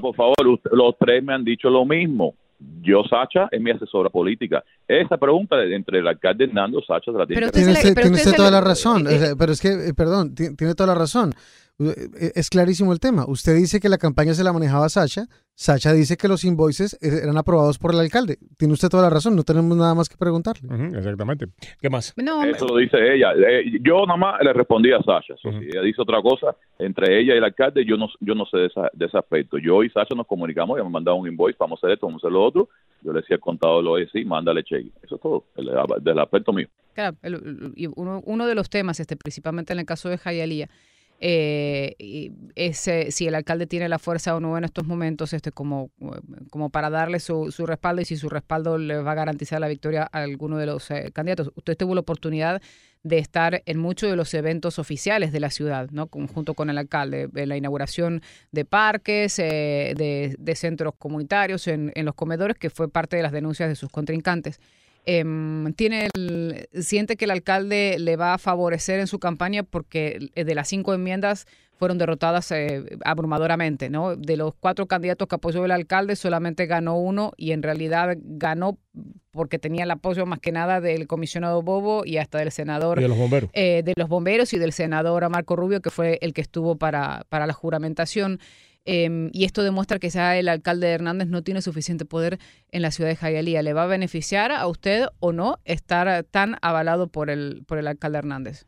por 0.00 0.16
favor, 0.16 0.34
los 0.72 0.98
tres 0.98 1.22
me 1.22 1.34
han 1.34 1.44
dicho 1.44 1.70
lo 1.70 1.84
mismo 1.84 2.34
yo, 2.82 3.02
Sacha, 3.08 3.48
es 3.50 3.60
mi 3.60 3.70
asesora 3.70 4.10
política. 4.10 4.62
Esa 4.86 5.16
pregunta 5.16 5.62
entre 5.62 5.98
el 5.98 6.08
alcalde 6.08 6.44
Hernando, 6.44 6.80
Sacha, 6.82 7.10
la 7.12 7.26
tiene 7.26 7.50
Tiene 7.50 7.72
usted, 7.72 8.34
toda 8.34 8.50
la 8.50 8.60
razón, 8.60 9.06
pero 9.38 9.52
es 9.52 9.60
que, 9.60 9.68
eh, 9.68 9.94
perdón, 9.94 10.34
tiene 10.34 10.74
toda 10.74 10.88
la 10.88 10.94
razón. 10.94 11.34
Eh, 11.80 12.32
es 12.34 12.50
clarísimo 12.50 12.92
el 12.92 13.00
tema. 13.00 13.24
Usted 13.26 13.56
dice 13.56 13.80
que 13.80 13.88
la 13.88 13.96
campaña 13.96 14.34
se 14.34 14.44
la 14.44 14.52
manejaba 14.52 14.88
Sacha. 14.88 15.24
Sacha 15.54 15.92
dice 15.92 16.16
que 16.16 16.28
los 16.28 16.44
invoices 16.44 16.94
eh, 17.00 17.20
eran 17.22 17.38
aprobados 17.38 17.78
por 17.78 17.92
el 17.94 18.00
alcalde. 18.00 18.38
Tiene 18.58 18.74
usted 18.74 18.88
toda 18.88 19.04
la 19.04 19.10
razón. 19.10 19.34
No 19.34 19.44
tenemos 19.44 19.76
nada 19.76 19.94
más 19.94 20.08
que 20.08 20.16
preguntarle. 20.16 20.68
exactamente. 20.96 21.46
¿Qué 21.80 21.88
más? 21.88 22.14
Eso 22.16 22.66
lo 22.66 22.76
dice 22.76 22.96
ella. 23.14 23.32
Eh, 23.32 23.78
yo 23.82 24.04
nada 24.06 24.18
más 24.18 24.42
le 24.42 24.52
respondí 24.52 24.92
a 24.92 24.98
Sacha. 25.02 25.34
Si 25.42 25.48
ella 25.48 25.80
dice 25.82 26.02
otra 26.02 26.20
cosa 26.20 26.54
entre 26.78 27.18
ella 27.18 27.34
y 27.34 27.38
el 27.38 27.44
alcalde, 27.44 27.84
yo 27.84 27.96
no, 27.96 28.08
yo 28.20 28.34
no 28.34 28.44
sé 28.46 28.58
de, 28.58 29.06
ese 29.06 29.18
aspecto. 29.18 29.56
Yo 29.58 29.82
y 29.82 29.88
Sacha 29.90 30.14
nos 30.14 30.26
comunicamos. 30.26 30.76
Ella 30.76 30.84
me 30.84 30.90
mandaba 30.90 31.16
un 31.16 31.28
invoice. 31.28 31.56
Vamos 31.58 31.78
a 31.78 31.86
hacer 31.86 31.94
esto, 31.94 32.06
vamos 32.06 32.22
a 32.22 32.26
hacer 32.26 32.32
lo 32.32 32.44
otro. 32.44 32.68
Yo 33.02 33.12
le 33.12 33.20
decía 33.20 33.36
al 33.36 33.40
contador, 33.40 33.82
lo 33.82 33.96
decía, 33.96 34.22
mándale 34.26 34.62
cheque. 34.64 34.90
Eso 35.02 35.14
es 35.14 35.20
todo. 35.20 35.44
del 36.00 36.18
aspecto 36.18 36.52
mío. 36.52 36.68
Claro, 36.94 37.16
uno, 37.96 38.22
uno 38.26 38.46
de 38.46 38.54
los 38.54 38.68
temas, 38.68 39.00
este, 39.00 39.16
principalmente 39.16 39.72
en 39.72 39.78
el 39.78 39.86
caso 39.86 40.08
de 40.08 40.18
Jayalía, 40.18 40.68
eh, 41.22 42.72
si 43.10 43.26
el 43.26 43.34
alcalde 43.34 43.66
tiene 43.66 43.88
la 43.88 43.98
fuerza 43.98 44.34
o 44.34 44.40
no 44.40 44.56
en 44.56 44.64
estos 44.64 44.86
momentos, 44.86 45.34
este, 45.34 45.52
como, 45.52 45.90
como 46.50 46.70
para 46.70 46.88
darle 46.88 47.20
su, 47.20 47.52
su 47.52 47.66
respaldo 47.66 48.00
y 48.00 48.06
si 48.06 48.16
su 48.16 48.30
respaldo 48.30 48.78
le 48.78 49.02
va 49.02 49.12
a 49.12 49.14
garantizar 49.14 49.60
la 49.60 49.68
victoria 49.68 50.08
a 50.10 50.22
alguno 50.22 50.56
de 50.56 50.66
los 50.66 50.90
eh, 50.90 51.10
candidatos. 51.12 51.52
Usted 51.54 51.76
tuvo 51.76 51.94
la 51.94 52.00
oportunidad 52.00 52.62
de 53.02 53.18
estar 53.18 53.62
en 53.64 53.78
muchos 53.78 54.10
de 54.10 54.16
los 54.16 54.32
eventos 54.34 54.78
oficiales 54.78 55.32
de 55.32 55.40
la 55.40 55.50
ciudad, 55.50 55.90
¿no? 55.90 56.08
junto 56.08 56.54
con 56.54 56.70
el 56.70 56.78
alcalde, 56.78 57.28
en 57.34 57.48
la 57.48 57.56
inauguración 57.56 58.22
de 58.52 58.64
parques, 58.64 59.38
eh, 59.38 59.94
de, 59.96 60.36
de, 60.38 60.54
centros 60.54 60.94
comunitarios, 60.98 61.66
en, 61.66 61.92
en 61.94 62.04
los 62.04 62.14
comedores, 62.14 62.56
que 62.58 62.68
fue 62.70 62.90
parte 62.90 63.16
de 63.16 63.22
las 63.22 63.32
denuncias 63.32 63.68
de 63.68 63.74
sus 63.74 63.90
contrincantes. 63.90 64.60
Em, 65.12 65.72
tiene 65.72 66.08
el, 66.14 66.68
siente 66.84 67.16
que 67.16 67.24
el 67.24 67.32
alcalde 67.32 67.96
le 67.98 68.14
va 68.14 68.34
a 68.34 68.38
favorecer 68.38 69.00
en 69.00 69.08
su 69.08 69.18
campaña 69.18 69.64
porque 69.64 70.30
eh, 70.36 70.44
de 70.44 70.54
las 70.54 70.68
cinco 70.68 70.94
enmiendas 70.94 71.48
fueron 71.80 71.98
derrotadas 71.98 72.52
eh, 72.52 72.84
abrumadoramente, 73.04 73.90
¿no? 73.90 74.14
De 74.14 74.36
los 74.36 74.54
cuatro 74.54 74.86
candidatos 74.86 75.26
que 75.26 75.34
apoyó 75.34 75.64
el 75.64 75.72
alcalde, 75.72 76.14
solamente 76.14 76.66
ganó 76.66 76.96
uno 76.96 77.32
y 77.36 77.50
en 77.50 77.64
realidad 77.64 78.16
ganó 78.20 78.78
porque 79.32 79.58
tenía 79.58 79.82
el 79.82 79.90
apoyo 79.90 80.26
más 80.26 80.38
que 80.38 80.52
nada 80.52 80.80
del 80.80 81.08
comisionado 81.08 81.60
Bobo 81.62 82.04
y 82.04 82.18
hasta 82.18 82.38
del 82.38 82.52
senador 82.52 83.00
de 83.00 83.08
los 83.08 83.18
bomberos, 83.18 83.50
eh, 83.52 83.82
de 83.84 83.94
los 83.96 84.08
bomberos 84.08 84.52
y 84.52 84.58
del 84.58 84.72
senador 84.72 85.28
Marco 85.28 85.56
Rubio, 85.56 85.80
que 85.80 85.90
fue 85.90 86.18
el 86.20 86.34
que 86.34 86.40
estuvo 86.40 86.76
para, 86.76 87.26
para 87.30 87.48
la 87.48 87.52
juramentación. 87.52 88.38
Em, 88.86 89.30
y 89.32 89.44
esto 89.44 89.62
demuestra 89.62 89.98
que 89.98 90.08
ya 90.08 90.38
el 90.38 90.48
alcalde 90.48 90.88
Hernández 90.88 91.28
no 91.28 91.42
tiene 91.42 91.60
suficiente 91.60 92.04
poder 92.04 92.38
en 92.72 92.82
la 92.82 92.90
ciudad 92.90 93.10
de 93.10 93.16
Jayalía. 93.16 93.62
¿Le 93.62 93.72
va 93.72 93.84
a 93.84 93.86
beneficiar 93.86 94.52
a 94.52 94.66
usted 94.66 95.04
o 95.20 95.32
no 95.32 95.56
estar 95.64 96.24
tan 96.24 96.56
avalado 96.62 97.08
por 97.08 97.30
el, 97.30 97.62
por 97.66 97.78
el 97.78 97.86
alcalde 97.86 98.18
Hernández? 98.18 98.66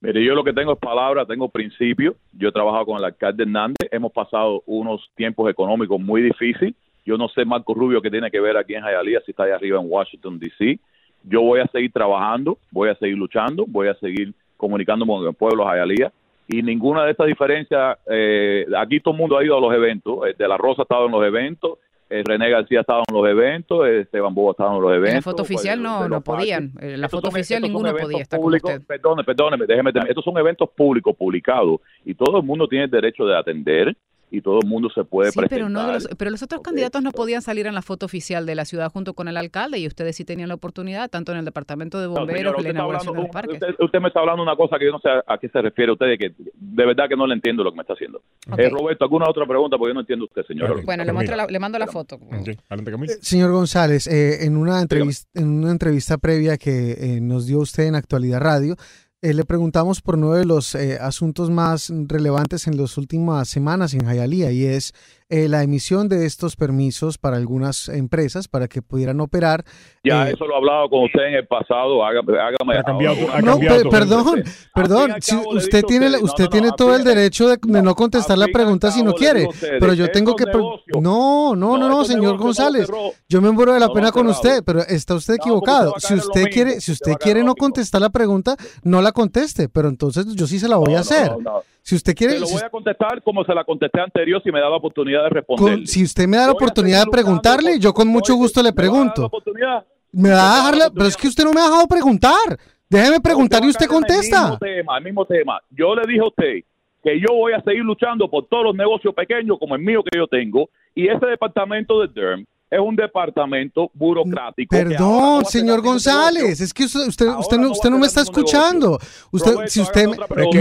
Mire, 0.00 0.24
yo 0.24 0.34
lo 0.34 0.44
que 0.44 0.52
tengo 0.52 0.72
es 0.72 0.78
palabra, 0.78 1.26
tengo 1.26 1.48
principio. 1.48 2.16
Yo 2.32 2.48
he 2.48 2.52
trabajado 2.52 2.86
con 2.86 2.98
el 2.98 3.04
alcalde 3.04 3.42
Hernández. 3.42 3.88
Hemos 3.90 4.12
pasado 4.12 4.62
unos 4.66 5.00
tiempos 5.16 5.50
económicos 5.50 6.00
muy 6.00 6.22
difíciles. 6.22 6.74
Yo 7.04 7.16
no 7.16 7.28
sé, 7.28 7.44
Marco 7.44 7.74
Rubio, 7.74 8.00
qué 8.00 8.10
tiene 8.10 8.30
que 8.30 8.40
ver 8.40 8.56
aquí 8.56 8.74
en 8.74 8.82
Jayalía, 8.82 9.20
si 9.24 9.32
está 9.32 9.44
ahí 9.44 9.50
arriba 9.50 9.80
en 9.80 9.86
Washington, 9.90 10.38
D.C. 10.38 10.78
Yo 11.24 11.42
voy 11.42 11.60
a 11.60 11.66
seguir 11.66 11.92
trabajando, 11.92 12.58
voy 12.70 12.90
a 12.90 12.94
seguir 12.94 13.16
luchando, 13.16 13.64
voy 13.66 13.88
a 13.88 13.94
seguir 13.94 14.34
comunicándome 14.56 15.12
con 15.12 15.26
el 15.26 15.34
pueblo 15.34 15.64
de 15.64 15.70
Jayalía 15.70 16.12
y 16.52 16.62
ninguna 16.62 17.04
de 17.04 17.10
estas 17.12 17.26
diferencias, 17.26 17.98
eh, 18.10 18.66
aquí 18.78 19.00
todo 19.00 19.14
el 19.14 19.20
mundo 19.20 19.38
ha 19.38 19.44
ido 19.44 19.56
a 19.56 19.60
los 19.60 19.74
eventos, 19.74 20.26
eh, 20.28 20.34
De 20.38 20.46
La 20.46 20.56
Rosa 20.56 20.82
ha 20.82 20.84
estado 20.84 21.06
en 21.06 21.12
los 21.12 21.24
eventos, 21.24 21.78
eh, 22.10 22.22
René 22.26 22.50
García 22.50 22.80
ha 22.80 22.82
estado 22.82 23.02
en 23.08 23.14
los 23.16 23.26
eventos, 23.26 23.86
eh, 23.86 24.00
Esteban 24.00 24.34
Bobo 24.34 24.50
ha 24.50 24.52
estado 24.52 24.76
en 24.76 24.82
los 24.82 24.90
eventos. 24.92 25.08
En 25.10 25.16
la 25.16 25.22
foto 25.22 25.36
pues, 25.38 25.50
oficial 25.50 25.78
de 25.78 25.82
no, 25.82 26.08
no 26.08 26.20
podían. 26.20 26.72
En 26.78 27.00
la 27.00 27.06
Estos 27.06 27.10
foto 27.10 27.30
son- 27.30 27.36
oficial 27.40 27.62
ninguno 27.62 27.96
podía 27.96 28.18
estar 28.22 28.38
con 28.38 28.44
públicos, 28.48 28.70
usted. 28.70 28.86
Perdone, 28.86 29.24
perdóneme, 29.24 29.66
déjeme 29.66 29.92
terminar. 29.92 30.10
Estos 30.10 30.24
son 30.24 30.36
eventos 30.36 30.68
públicos 30.76 31.16
publicados 31.16 31.80
y 32.04 32.14
todo 32.14 32.36
el 32.38 32.42
mundo 32.44 32.68
tiene 32.68 32.84
el 32.84 32.90
derecho 32.90 33.24
de 33.24 33.34
atender 33.36 33.96
y 34.32 34.40
todo 34.40 34.58
el 34.62 34.66
mundo 34.66 34.88
se 34.94 35.04
puede 35.04 35.30
Sí, 35.30 35.38
pero, 35.48 35.68
no 35.68 35.80
de 35.80 35.84
presentar. 35.86 36.10
los, 36.10 36.18
pero 36.18 36.30
los 36.32 36.42
otros 36.42 36.58
Ok, 36.60 36.64
candidatos 36.64 37.02
no 37.02 37.12
podían 37.12 37.42
salir 37.42 37.66
en 37.66 37.74
la 37.74 37.82
foto 37.82 38.06
oficial 38.06 38.46
de 38.46 38.54
la 38.54 38.64
ciudad 38.64 38.90
junto 38.90 39.12
con 39.14 39.28
el 39.28 39.36
alcalde 39.36 39.78
y 39.78 39.86
ustedes 39.86 40.16
sí 40.16 40.24
tenían 40.24 40.48
la 40.48 40.54
oportunidad, 40.54 41.10
tanto 41.10 41.32
en 41.32 41.38
el 41.38 41.44
departamento 41.44 42.00
de 42.00 42.06
No, 42.06 42.14
bomberos 42.14 42.38
señora, 42.38 42.50
que 42.54 42.60
usted 42.60 42.64
la 42.72 42.78
inauguración 42.78 43.14
de 43.14 43.20
los 43.22 43.28
hablando- 43.28 43.32
parques. 43.58 43.68
Usted, 43.70 43.84
usted 43.84 44.00
me 44.00 44.08
está 44.08 44.20
hablando 44.20 44.42
una 44.42 44.56
cosa 44.56 44.78
que 44.78 44.86
yo 44.86 44.92
no 44.92 44.98
sé 45.00 45.08
a, 45.10 45.22
a 45.26 45.38
qué 45.38 45.48
se 45.48 45.60
refiere 45.60 45.92
usted, 45.92 46.06
de 46.06 46.18
que 46.18 46.32
de 46.54 46.86
verdad 46.86 47.04
que 47.08 47.16
no 47.16 47.26
le 47.26 47.34
entiendo 47.34 47.62
lo 47.62 47.70
que 47.70 47.76
me 47.76 47.82
está 47.82 47.92
haciendo. 47.92 48.22
Ok. 48.50 48.58
Eh, 48.58 48.68
Roberto, 48.70 49.04
¿alguna 49.04 49.28
otra 49.28 49.46
pregunta? 49.46 49.76
Porque 49.76 49.90
yo 49.90 49.94
no 49.94 50.00
entiendo 50.00 50.24
usted, 50.24 50.42
señor. 50.46 50.70
Ok. 50.72 50.84
Bueno, 50.84 51.04
le, 51.04 51.12
muestro 51.12 51.36
la- 51.36 51.46
le 51.46 51.58
mando 51.58 51.78
la 51.78 51.86
foto. 51.86 52.16
Ok, 52.16 52.56
adelante, 52.68 52.90
Camilo. 52.90 53.12
Eh, 53.12 53.16
Señor 53.20 53.52
González, 53.52 54.06
eh, 54.06 54.46
en, 54.46 54.56
una 54.56 54.80
entrevista, 54.80 55.28
en 55.38 55.48
una 55.48 55.70
entrevista 55.72 56.16
previa 56.18 56.56
que 56.56 56.92
eh, 56.92 57.20
nos 57.20 57.46
dio 57.46 57.58
usted 57.58 57.84
en 57.84 57.94
Actualidad 57.94 58.40
Radio, 58.40 58.76
eh, 59.22 59.32
le 59.34 59.44
preguntamos 59.44 60.00
por 60.02 60.16
uno 60.16 60.32
de 60.32 60.44
los 60.44 60.74
eh, 60.74 60.98
asuntos 61.00 61.48
más 61.48 61.92
relevantes 62.08 62.66
en 62.66 62.76
las 62.76 62.98
últimas 62.98 63.48
semanas 63.48 63.94
en 63.94 64.00
Hialeah 64.04 64.50
y 64.50 64.64
es 64.66 64.92
eh, 65.28 65.48
la 65.48 65.62
emisión 65.62 66.08
de 66.10 66.26
estos 66.26 66.56
permisos 66.56 67.16
para 67.16 67.36
algunas 67.38 67.88
empresas 67.88 68.48
para 68.48 68.68
que 68.68 68.82
pudieran 68.82 69.18
operar. 69.20 69.64
Ya 70.04 70.28
eh, 70.28 70.32
eso 70.34 70.44
lo 70.46 70.52
he 70.54 70.56
hablado 70.58 70.90
con 70.90 71.04
usted 71.04 71.22
en 71.22 71.34
el 71.36 71.46
pasado. 71.46 72.04
Hágame, 72.04 72.32
hágame 72.38 72.78
Ha 72.78 72.82
cambiado- 72.82 73.32
ha 73.32 73.40
no, 73.40 73.52
cambiado 73.52 73.88
perdón, 73.88 74.44
perdón. 74.74 75.12
si 75.20 75.36
usted 75.36 75.84
tiene, 75.84 76.06
ustedes, 76.08 76.20
no, 76.22 76.26
usted 76.26 76.44
no, 76.44 76.50
tiene 76.50 76.66
no, 76.66 76.74
todo 76.74 76.92
al 76.92 76.98
el 77.00 77.04
derecho 77.04 77.48
de, 77.48 77.56
de 77.62 77.80
no 77.82 77.94
contestar 77.94 78.36
la 78.36 78.48
pregunta 78.48 78.90
si 78.90 79.02
no 79.02 79.14
quiere. 79.14 79.46
ustedes, 79.46 79.76
Pero 79.80 79.94
yo 79.94 80.10
tengo 80.10 80.34
que... 80.36 80.44
negocios- 80.46 81.00
No, 81.00 81.54
no, 81.56 81.78
no, 81.78 81.88
no, 81.88 82.04
señor 82.04 82.36
González. 82.38 82.88
Yo 83.28 83.40
me 83.40 83.52
muero 83.52 83.72
de 83.72 83.80
la 83.80 83.88
pena 83.90 84.10
con 84.12 84.26
usted, 84.26 84.62
pero 84.66 84.80
está 84.80 85.14
usted 85.14 85.34
equivocado. 85.34 85.94
usted 85.96 86.08
Si 86.08 86.14
usted 86.14 86.44
quiere, 86.50 86.80
si 86.80 86.90
usted 86.92 87.12
usted 87.12 87.24
quiere 87.24 87.42
no 87.44 87.54
contestar 87.54 88.00
la 88.02 88.10
pregunta, 88.10 88.56
no 88.82 89.00
la 89.00 89.11
conteste, 89.12 89.68
pero 89.68 89.88
entonces 89.88 90.26
yo 90.34 90.46
sí 90.46 90.58
se 90.58 90.68
la 90.68 90.76
voy 90.76 90.92
No, 90.92 90.98
a 90.98 91.00
hacer. 91.00 91.30
no, 91.32 91.38
no. 91.40 91.62
Si 91.82 91.94
usted 91.96 92.14
quiere, 92.14 92.34
Se 92.34 92.40
lo 92.40 92.46
si, 92.46 92.54
voy 92.54 92.62
a 92.62 92.70
contestar 92.70 93.22
como 93.22 93.44
se 93.44 93.54
la 93.54 93.64
contesté 93.64 94.00
anterior 94.00 94.40
si 94.42 94.52
me 94.52 94.60
da 94.60 94.68
la 94.70 94.76
oportunidad 94.76 95.24
de 95.24 95.30
responder. 95.30 95.74
con- 95.78 95.86
si 95.86 96.04
usted 96.04 96.26
me 96.28 96.36
da 96.36 96.46
la 96.46 96.52
oportunidad 96.52 97.04
de 97.04 97.10
preguntarle, 97.10 97.78
yo 97.78 97.92
con 97.92 98.08
mucho 98.08 98.34
gusto 98.34 98.62
le 98.62 98.70
¿me 98.72 98.76
va 98.76 98.82
a 98.82 98.86
dar 98.86 99.04
la 99.16 99.30
pregunto. 99.30 99.30
Me 99.52 99.58
va 99.68 99.78
a 99.82 100.12
¿Me 100.12 100.30
va 100.30 100.56
dejar 100.56 100.76
la, 100.76 100.90
pero 100.90 101.06
es 101.06 101.16
que 101.16 101.28
usted 101.28 101.44
no 101.44 101.52
me 101.52 101.60
ha 101.60 101.64
dejado 101.64 101.86
preguntar. 101.88 102.58
Déjeme 102.88 103.20
preguntar 103.20 103.64
y 103.64 103.68
usted 103.68 103.86
contesta. 103.86 104.36
El 104.38 104.42
mismo, 104.50 104.58
tema, 104.58 104.98
el 104.98 105.04
mismo 105.04 105.24
tema. 105.24 105.60
Yo 105.70 105.94
le 105.94 106.02
dije 106.06 106.20
a 106.20 106.26
usted 106.28 106.54
que 107.02 107.18
yo 107.18 107.34
voy 107.34 107.52
a 107.54 107.62
seguir 107.62 107.82
luchando 107.82 108.28
por 108.30 108.46
todos 108.46 108.64
los 108.64 108.74
negocios 108.76 109.12
pequeños 109.14 109.58
como 109.58 109.74
el 109.74 109.82
mío 109.82 110.02
que 110.04 110.16
yo 110.16 110.26
tengo 110.28 110.68
y 110.94 111.08
ese 111.08 111.26
departamento 111.26 112.00
de 112.00 112.08
DERM 112.08 112.44
es 112.72 112.80
un 112.80 112.96
departamento 112.96 113.90
burocrático. 113.92 114.74
no 114.74 114.88
Perdón, 114.88 115.44
señor 115.44 115.82
González, 115.82 116.58
es 116.58 116.72
que 116.72 116.84
usted, 116.84 117.06
usted, 117.06 117.28
usted 117.28 117.58
no 117.58 117.70
usted 117.70 117.90
no 117.90 117.98
me 117.98 118.06
está 118.06 118.22
escuchando. 118.22 118.98
Usted, 119.30 119.54
si 119.66 119.82
usted, 119.82 120.06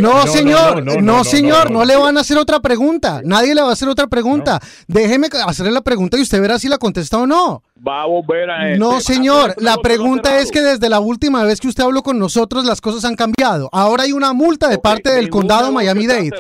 no, 0.02 0.28
señor, 0.28 1.02
no, 1.02 1.24
señor, 1.24 1.72
no, 1.72 1.86
le 1.86 1.96
van 1.96 2.18
a 2.18 2.22
hacer 2.22 2.38
otra 2.38 2.60
pregunta. 2.60 3.22
Nadie 3.24 3.56
le 3.56 3.62
va 3.62 3.70
a 3.70 3.72
hacer 3.72 3.88
otra 3.88 4.08
pregunta. 4.08 4.60
Déjeme 4.90 5.30
hacerle 5.48 5.72
la 5.72 5.82
pregunta 5.82 6.18
y 6.18 6.22
usted 6.24 6.42
verá 6.42 6.60
si 6.60 6.68
la 6.68 6.78
contesta 6.78 7.18
o 7.18 7.26
no. 7.26 7.64
Va 7.88 8.02
a 8.02 8.06
volver 8.08 8.50
a 8.50 8.68
este. 8.68 8.80
No, 8.80 9.00
señor, 9.00 9.56
la 9.58 9.78
pregunta 9.78 10.40
es 10.40 10.52
que 10.52 10.62
desde 10.62 10.90
la 10.90 11.00
última 11.00 11.46
vez 11.46 11.62
que 11.62 11.70
usted 11.70 11.86
habló 11.86 12.04
con 12.04 12.20
nosotros 12.20 12.66
las 12.66 12.82
cosas 12.82 13.06
han 13.06 13.16
cambiado. 13.16 13.70
Ahora 13.72 14.04
hay 14.04 14.12
una 14.12 14.34
multa 14.34 14.68
de 14.68 14.80
parte 14.80 15.12
del 15.12 15.30
condado 15.30 15.72
Miami-Dade. 15.72 16.32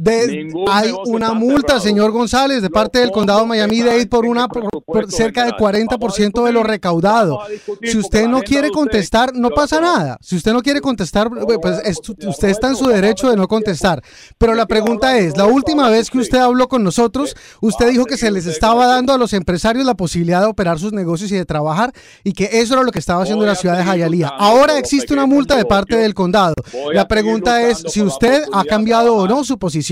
De- 0.00 0.48
hay 0.70 0.92
una 1.06 1.34
multa, 1.34 1.60
cerrado. 1.74 1.80
señor 1.80 2.10
González, 2.12 2.62
de 2.62 2.68
Los 2.68 2.70
parte 2.70 3.00
del 3.00 3.10
condado 3.10 3.40
fondos 3.40 3.56
Miami-Dade 3.56 4.06
por 4.06 4.24
una 4.26 4.46
por, 4.46 4.68
por 4.84 5.10
cerca 5.10 5.42
del 5.44 5.54
general. 5.54 5.56
Vamos 5.60 5.90
a 5.90 5.96
40% 5.98 6.44
de 6.44 6.52
lo 6.52 6.62
recaudado. 6.62 7.40
Si 7.82 7.98
usted 7.98 8.28
no 8.28 8.40
quiere 8.42 8.68
de 8.68 8.72
contestar, 8.72 9.34
no 9.34 9.50
pasa 9.50 9.80
nada. 9.80 10.16
Si 10.20 10.36
usted 10.36 10.52
no 10.52 10.62
quiere 10.62 10.80
contestar, 10.80 11.28
pues 11.60 11.78
es- 11.84 11.98
pues, 12.00 12.26
usted 12.28 12.48
está 12.48 12.68
en 12.68 12.76
su 12.76 12.86
derecho 12.86 13.28
de 13.28 13.36
no 13.36 13.48
contestar. 13.48 14.00
Pero 14.38 14.54
la 14.54 14.66
pregunta 14.66 15.18
es, 15.18 15.36
la 15.36 15.46
última 15.46 15.88
vez 15.90 16.10
que 16.10 16.18
usted 16.18 16.38
habló 16.38 16.68
con 16.68 16.84
nosotros, 16.84 17.34
Va 17.60 17.66
usted 17.66 17.90
dijo 17.90 18.04
que 18.04 18.16
se 18.16 18.30
les 18.30 18.46
estaba 18.46 18.86
dando 18.86 19.12
a 19.12 19.18
los 19.18 19.32
empresarios 19.32 19.84
la 19.84 19.94
posibilidad 19.94 20.40
de 20.42 20.46
operar 20.46 20.78
sus 20.78 20.92
negocios 20.92 21.32
y 21.32 21.34
de 21.34 21.44
trabajar 21.44 21.92
y 22.22 22.34
que 22.34 22.48
eso 22.60 22.74
era 22.74 22.84
lo 22.84 22.92
que 22.92 23.00
estaba 23.00 23.24
haciendo 23.24 23.44
la 23.44 23.56
ciudad 23.56 23.76
de 23.78 23.84
Hialeah. 23.84 24.28
Ahora 24.38 24.78
existe 24.78 25.12
una 25.12 25.26
multa 25.26 25.56
de 25.56 25.64
parte 25.64 25.96
del 25.96 26.14
condado. 26.14 26.54
La 26.92 27.08
pregunta 27.08 27.62
es 27.62 27.82
si 27.88 28.00
usted 28.00 28.44
ha 28.52 28.62
de 28.62 28.68
cambiado 28.68 29.16
o 29.16 29.26
no 29.26 29.42
su 29.42 29.58
posición. 29.58 29.87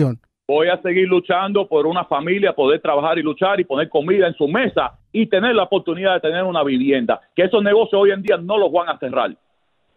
Voy 0.49 0.69
a 0.69 0.81
seguir 0.81 1.09
luchando 1.09 1.67
por 1.67 1.87
una 1.87 2.05
familia, 2.05 2.53
poder 2.53 2.81
trabajar 2.81 3.19
y 3.19 3.23
luchar 3.23 3.59
y 3.59 3.65
poner 3.65 3.89
comida 3.89 4.29
en 4.29 4.35
su 4.35 4.47
mesa 4.47 4.93
y 5.11 5.27
tener 5.27 5.57
la 5.57 5.65
oportunidad 5.65 6.15
de 6.15 6.21
tener 6.21 6.45
una 6.45 6.63
vivienda. 6.63 7.21
Que 7.35 7.43
esos 7.45 7.63
negocios 7.63 8.01
hoy 8.01 8.13
en 8.13 8.23
día 8.23 8.37
no 8.37 8.57
los 8.57 8.71
van 8.71 8.89
a 8.89 8.99
cerrar. 8.99 9.35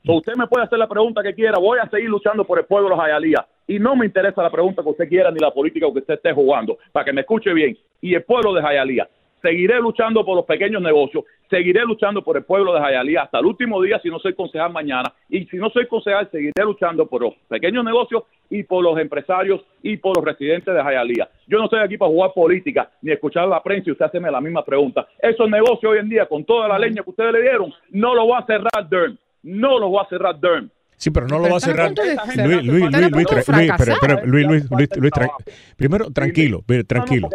Usted 0.08 0.34
me 0.36 0.48
puede 0.48 0.66
hacer 0.66 0.80
la 0.80 0.88
pregunta 0.88 1.22
que 1.22 1.36
quiera. 1.36 1.60
Voy 1.60 1.78
a 1.78 1.90
seguir 1.90 2.10
luchando 2.10 2.46
por 2.46 2.58
el 2.58 2.66
pueblo 2.66 2.90
de 2.90 2.96
los 2.96 3.06
Hialeah. 3.06 3.46
Y 3.68 3.78
no 3.78 3.96
me 3.96 4.08
interesa 4.08 4.42
la 4.42 4.50
pregunta 4.50 4.82
que 4.82 4.90
usted 4.90 5.08
quiera 5.08 5.30
ni 5.30 5.40
la 5.40 5.52
política 5.52 5.86
que 5.92 6.00
usted 6.00 6.14
esté 6.16 6.34
jugando. 6.34 6.80
Para 6.92 7.06
que 7.06 7.14
me 7.14 7.22
escuche 7.22 7.54
bien. 7.54 7.78
Y 8.02 8.16
el 8.16 8.24
pueblo 8.24 8.54
de 8.54 8.62
Hialeah. 8.62 9.08
Seguiré 9.42 9.80
luchando 9.80 10.26
por 10.26 10.36
los 10.36 10.46
pequeños 10.46 10.82
negocios. 10.82 11.24
Seguiré 11.50 11.84
luchando 11.84 12.22
por 12.24 12.38
el 12.38 12.44
pueblo 12.44 12.74
de 12.74 12.80
Hialeah 12.80 13.24
hasta 13.24 13.40
el 13.40 13.46
último 13.46 13.82
día 13.82 14.00
si 14.02 14.10
no 14.10 14.20
soy 14.20 14.34
concejal 14.34 14.72
mañana. 14.72 15.12
Y 15.30 15.46
si 15.46 15.58
no 15.58 15.70
soy 15.70 15.88
concejal, 15.88 16.30
seguiré 16.32 16.64
luchando 16.64 17.06
por 17.08 17.22
los 17.22 17.34
pequeños 17.48 17.84
negocios 17.84 18.24
y 18.50 18.64
por 18.64 18.84
los 18.84 19.00
empresarios 19.00 19.62
y 19.82 19.98
por 19.98 20.18
los 20.18 20.26
residentes 20.26 20.74
de 20.74 20.82
Hialeah. 20.82 21.30
Yo 21.48 21.58
no 21.58 21.66
estoy 21.66 21.80
aquí 21.80 21.98
para 21.98 22.12
jugar 22.12 22.34
política 22.34 22.90
ni 23.02 23.12
escuchar 23.12 23.48
la 23.48 23.64
prensa 23.64 23.90
y 23.90 23.92
usted 23.94 24.06
hacerme 24.06 24.30
la 24.30 24.42
misma 24.42 24.64
pregunta. 24.64 25.08
Esos 25.20 25.50
negocios 25.50 25.92
hoy 25.92 26.00
en 26.00 26.10
día, 26.10 26.26
con 26.26 26.44
toda 26.44 26.68
la 26.68 26.78
leña 26.78 27.04
que 27.04 27.10
ustedes 27.10 27.34
le 27.34 27.42
dieron, 27.42 27.74
no 27.92 28.14
lo 28.14 28.28
va 28.28 28.40
a 28.40 28.46
cerrar 28.46 28.90
Durham. 28.90 29.18
No 29.42 29.80
lo 29.80 29.92
va 29.92 30.04
a 30.04 30.10
cerrar 30.10 30.40
Durham. 30.40 30.70
Sí, 31.00 31.12
pero 31.12 31.28
no 31.28 31.40
lo 31.40 31.50
va 31.50 31.58
a 31.58 31.60
cerrar. 31.62 31.94
Luis, 31.96 32.08
Luis, 32.46 32.66
Luis, 32.66 32.66
Luis, 32.66 32.92
Luis, 32.92 33.12
pero- 33.12 33.26
pero- 33.28 33.44
fracasar. 33.44 34.28
Luis, 34.28 34.46
Luis, 34.48 34.66
Luis, 34.70 34.90
Luis, 34.98 35.12
tra- 35.14 35.30
primero, 35.78 36.12
tranquilo, 36.12 36.62
mire, 36.68 36.84
tranquilo. 36.84 37.30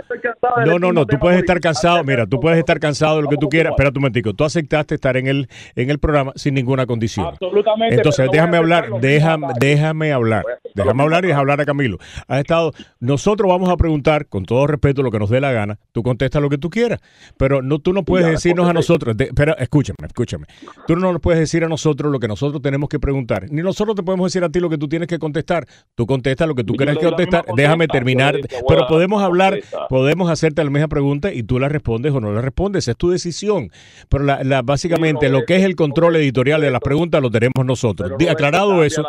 No, 0.67 0.79
no, 0.79 0.93
no, 0.93 1.07
tú 1.07 1.19
puedes 1.19 1.39
estar 1.41 1.59
cansado, 1.61 2.05
mira, 2.05 2.27
tú 2.27 2.39
puedes 2.41 2.59
estar 2.59 2.79
cansado 2.79 3.17
de 3.17 3.23
lo 3.23 3.29
que 3.31 3.39
tú 3.39 3.49
quieras. 3.49 3.71
Espera 3.73 3.89
un 3.89 3.95
momentico, 3.95 4.35
tú 4.35 4.45
aceptaste 4.45 4.97
estar 4.97 5.17
en 5.17 5.27
el, 5.29 5.49
en 5.77 5.89
el 5.91 5.99
programa 5.99 6.33
sin 6.37 6.53
ninguna 6.55 6.85
condición. 6.87 7.27
Absolutamente. 7.27 7.97
Entonces, 7.97 8.29
déjame 8.31 8.59
hablar, 8.59 8.91
déjame, 9.01 9.47
déjame 9.59 10.13
hablar, 10.13 10.45
déjame 10.75 11.03
hablar 11.03 11.25
y 11.25 11.29
deja 11.29 11.41
hablar 11.41 11.61
a 11.63 11.65
Camilo. 11.65 11.97
Ha 12.29 12.41
estado, 12.41 12.73
nosotros 13.01 13.49
vamos 13.49 13.71
a 13.71 13.79
preguntar, 13.79 14.27
con 14.27 14.45
todo 14.45 14.67
respeto, 14.67 15.03
lo 15.03 15.11
que 15.11 15.19
nos 15.19 15.31
dé 15.31 15.41
la 15.41 15.53
gana, 15.53 15.79
tú 15.93 16.03
contestas 16.03 16.43
lo 16.43 16.51
que 16.51 16.59
tú 16.59 16.69
quieras, 16.69 17.01
pero 17.39 17.63
no, 17.63 17.79
tú 17.79 17.95
no 17.95 18.03
puedes 18.05 18.27
decirnos 18.29 18.69
a 18.69 18.75
nosotros, 18.75 19.17
de- 19.17 19.25
espera, 19.25 19.55
escúchame, 19.55 19.97
escúchame, 20.07 20.47
tú 20.87 20.97
no 20.97 21.11
nos 21.13 21.21
puedes 21.23 21.41
decir 21.41 21.65
a 21.65 21.69
nosotros 21.69 22.13
lo 22.13 22.21
que 22.21 22.29
nosotros 22.29 22.61
tenemos 22.61 22.91
que 22.91 22.99
preguntar, 23.01 23.51
ni 23.55 23.63
nosotros 23.63 23.95
te 23.97 24.03
podemos 24.03 24.31
decir 24.33 24.45
a 24.45 24.49
ti 24.49 24.61
lo 24.61 24.69
que 24.69 24.79
tú 24.79 24.89
tienes 24.89 25.09
que 25.09 25.19
contestar, 25.19 25.67
tú 25.95 26.07
contestas 26.07 26.47
lo 26.49 26.55
que 26.55 26.65
tú 26.65 26.75
quieras 26.75 26.99
que 26.99 27.07
contestar, 27.07 27.45
déjame 27.57 27.87
terminar, 27.89 28.37
pero 28.69 28.87
podemos 28.87 29.23
hablar, 29.23 29.61
podemos 29.89 30.31
hacerte 30.31 30.63
la 30.65 30.71
misma 30.71 30.89
pregunta 30.89 31.33
y 31.33 31.43
tú 31.43 31.59
la 31.59 31.69
respondes 31.69 32.13
o 32.13 32.21
no 32.21 32.33
la 32.33 32.41
respondes, 32.41 32.89
es 32.89 32.97
tu 32.97 33.11
decisión, 33.11 33.71
pero 34.09 34.25
la, 34.25 34.43
la- 34.45 34.63
básicamente 34.63 35.27
Sí, 35.27 35.33
lo 35.33 35.45
que 35.45 35.57
es 35.57 35.63
el 35.63 35.77
control 35.77 36.17
editorial 36.17 36.61
de 36.61 36.71
las 36.71 36.81
preguntas 36.81 37.23
lo 37.23 37.31
tenemos 37.31 37.65
nosotros. 37.65 38.13
Pero 38.19 38.31
aclarado 38.31 38.83
eso, 38.85 39.03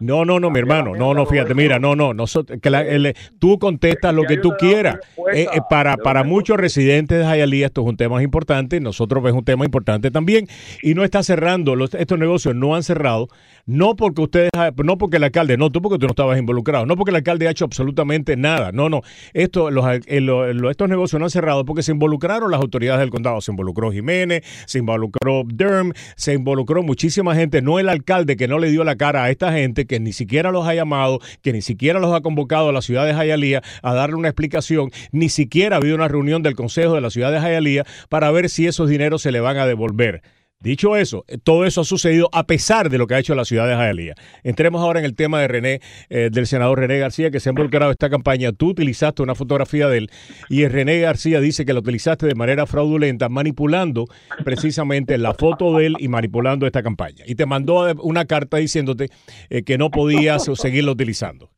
no, 0.00 0.24
no, 0.24 0.38
no, 0.40 0.50
mi 0.50 0.58
hermano, 0.58 0.94
no, 0.94 1.12
no, 1.14 1.26
fíjate, 1.26 1.54
mira, 1.54 1.78
no, 1.78 1.96
no, 1.96 2.14
nosotros, 2.14 2.58
que 2.60 2.70
la- 2.70 2.82
el- 2.82 3.14
tú 3.38 3.58
contestas 3.58 4.14
lo 4.14 4.22
que 4.24 4.36
tú 4.36 4.52
quieras. 4.58 4.96
Eh, 5.34 5.46
eh, 5.52 5.60
para 5.68 6.22
muchos 6.24 6.56
residentes 6.56 7.18
de 7.18 7.24
Hialeah 7.24 7.66
esto 7.66 7.82
es 7.82 7.86
un 7.88 7.96
tema 7.96 8.22
importante, 8.22 8.80
nosotros 8.80 9.24
es 9.26 9.32
un 9.32 9.44
tema 9.44 9.64
importante 9.64 10.10
también. 10.10 10.46
Y 10.82 10.94
no 10.94 11.04
está 11.04 11.22
cerrando, 11.22 11.74
los- 11.76 11.94
estos 11.94 12.18
negocios 12.18 12.54
no 12.54 12.74
han 12.74 12.82
cerrado, 12.82 13.28
no 13.72 13.96
porque 13.96 14.22
ustedes, 14.22 14.50
no 14.84 14.98
porque 14.98 15.16
el 15.16 15.24
alcalde, 15.24 15.56
no, 15.56 15.70
tú 15.70 15.80
porque 15.80 15.98
tú 15.98 16.06
no 16.06 16.10
estabas 16.12 16.38
involucrado, 16.38 16.84
no 16.86 16.96
porque 16.96 17.10
el 17.10 17.16
alcalde 17.16 17.48
ha 17.48 17.50
hecho 17.50 17.64
absolutamente 17.64 18.36
nada, 18.36 18.70
no, 18.72 18.88
no, 18.88 19.00
esto, 19.32 19.70
los, 19.70 19.84
eh, 20.06 20.20
lo- 20.20 20.70
estos 20.70 20.88
negocios 20.88 21.18
no 21.18 21.26
han 21.26 21.30
cerrado 21.30 21.64
porque 21.64 21.82
se 21.82 21.92
involucraron 21.92 22.50
las 22.50 22.60
autoridades 22.60 23.00
del 23.00 23.10
condado, 23.10 23.40
se 23.40 23.50
involucró 23.50 23.90
Jiménez, 23.90 24.42
se 24.66 24.78
involucró 24.78 25.42
Durham, 25.46 25.92
se 26.16 26.34
involucró 26.34 26.82
muchísima 26.82 27.34
gente, 27.34 27.62
no 27.62 27.78
el 27.78 27.88
alcalde 27.88 28.36
que 28.36 28.48
no 28.48 28.58
le 28.58 28.70
dio 28.70 28.84
la 28.84 28.96
cara 28.96 29.24
a 29.24 29.30
esta 29.30 29.52
gente, 29.52 29.86
que 29.86 30.00
ni 30.00 30.12
siquiera 30.12 30.50
los 30.50 30.66
ha 30.66 30.74
llamado, 30.74 31.20
que 31.40 31.52
ni 31.52 31.62
siquiera 31.62 31.98
los 31.98 32.12
ha 32.12 32.20
convocado 32.20 32.68
a 32.68 32.72
la 32.72 32.82
ciudad 32.82 33.06
de 33.06 33.12
Hialeah 33.14 33.62
a 33.82 33.94
darle 33.94 34.16
una 34.16 34.28
explicación, 34.28 34.90
ni 35.12 35.28
siquiera 35.28 35.76
ha 35.76 35.78
habido 35.78 35.94
una 35.96 36.08
reunión 36.08 36.42
del 36.42 36.54
consejo 36.54 36.94
de 36.94 37.00
la 37.00 37.10
ciudad 37.10 37.32
de 37.32 37.40
Hialeah 37.40 37.84
para 38.08 38.30
ver 38.30 38.48
si 38.50 38.66
esos 38.66 38.88
dineros 38.88 39.22
se 39.22 39.32
le 39.32 39.40
van 39.40 39.56
a 39.56 39.66
devolver. 39.66 40.22
Dicho 40.62 40.94
eso, 40.94 41.24
eh, 41.26 41.38
todo 41.42 41.64
eso 41.64 41.80
ha 41.80 41.84
sucedido 41.84 42.28
a 42.32 42.44
pesar 42.44 42.88
de 42.88 42.96
lo 42.96 43.08
que 43.08 43.14
ha 43.14 43.18
hecho 43.18 43.34
la 43.34 43.44
ciudad 43.44 43.66
de 43.66 43.74
Jayalía. 43.74 44.14
Entremos 44.44 44.80
ahora 44.80 45.00
en 45.00 45.04
el 45.04 45.16
tema 45.16 45.40
de 45.40 45.48
René, 45.48 45.80
eh, 46.08 46.30
del 46.30 46.46
senador 46.46 46.78
René 46.78 46.98
García, 46.98 47.32
que 47.32 47.40
se 47.40 47.48
ha 47.48 47.50
involucrado 47.50 47.90
en 47.90 47.94
esta 47.94 48.08
campaña. 48.08 48.52
Tú 48.52 48.68
utilizaste 48.68 49.22
una 49.22 49.34
fotografía 49.34 49.88
de 49.88 49.98
él 49.98 50.10
y 50.48 50.68
René 50.68 51.00
García 51.00 51.40
dice 51.40 51.64
que 51.64 51.72
la 51.72 51.80
utilizaste 51.80 52.26
de 52.26 52.36
manera 52.36 52.66
fraudulenta, 52.66 53.28
manipulando 53.28 54.04
precisamente 54.44 55.18
la 55.18 55.34
foto 55.34 55.76
de 55.76 55.86
él 55.86 55.96
y 55.98 56.06
manipulando 56.06 56.64
esta 56.64 56.84
campaña. 56.84 57.24
Y 57.26 57.34
te 57.34 57.44
mandó 57.44 57.92
una 58.00 58.26
carta 58.26 58.58
diciéndote 58.58 59.08
eh, 59.50 59.64
que 59.64 59.78
no 59.78 59.90
podías 59.90 60.44
seguirlo 60.54 60.92
utilizando. 60.92 61.50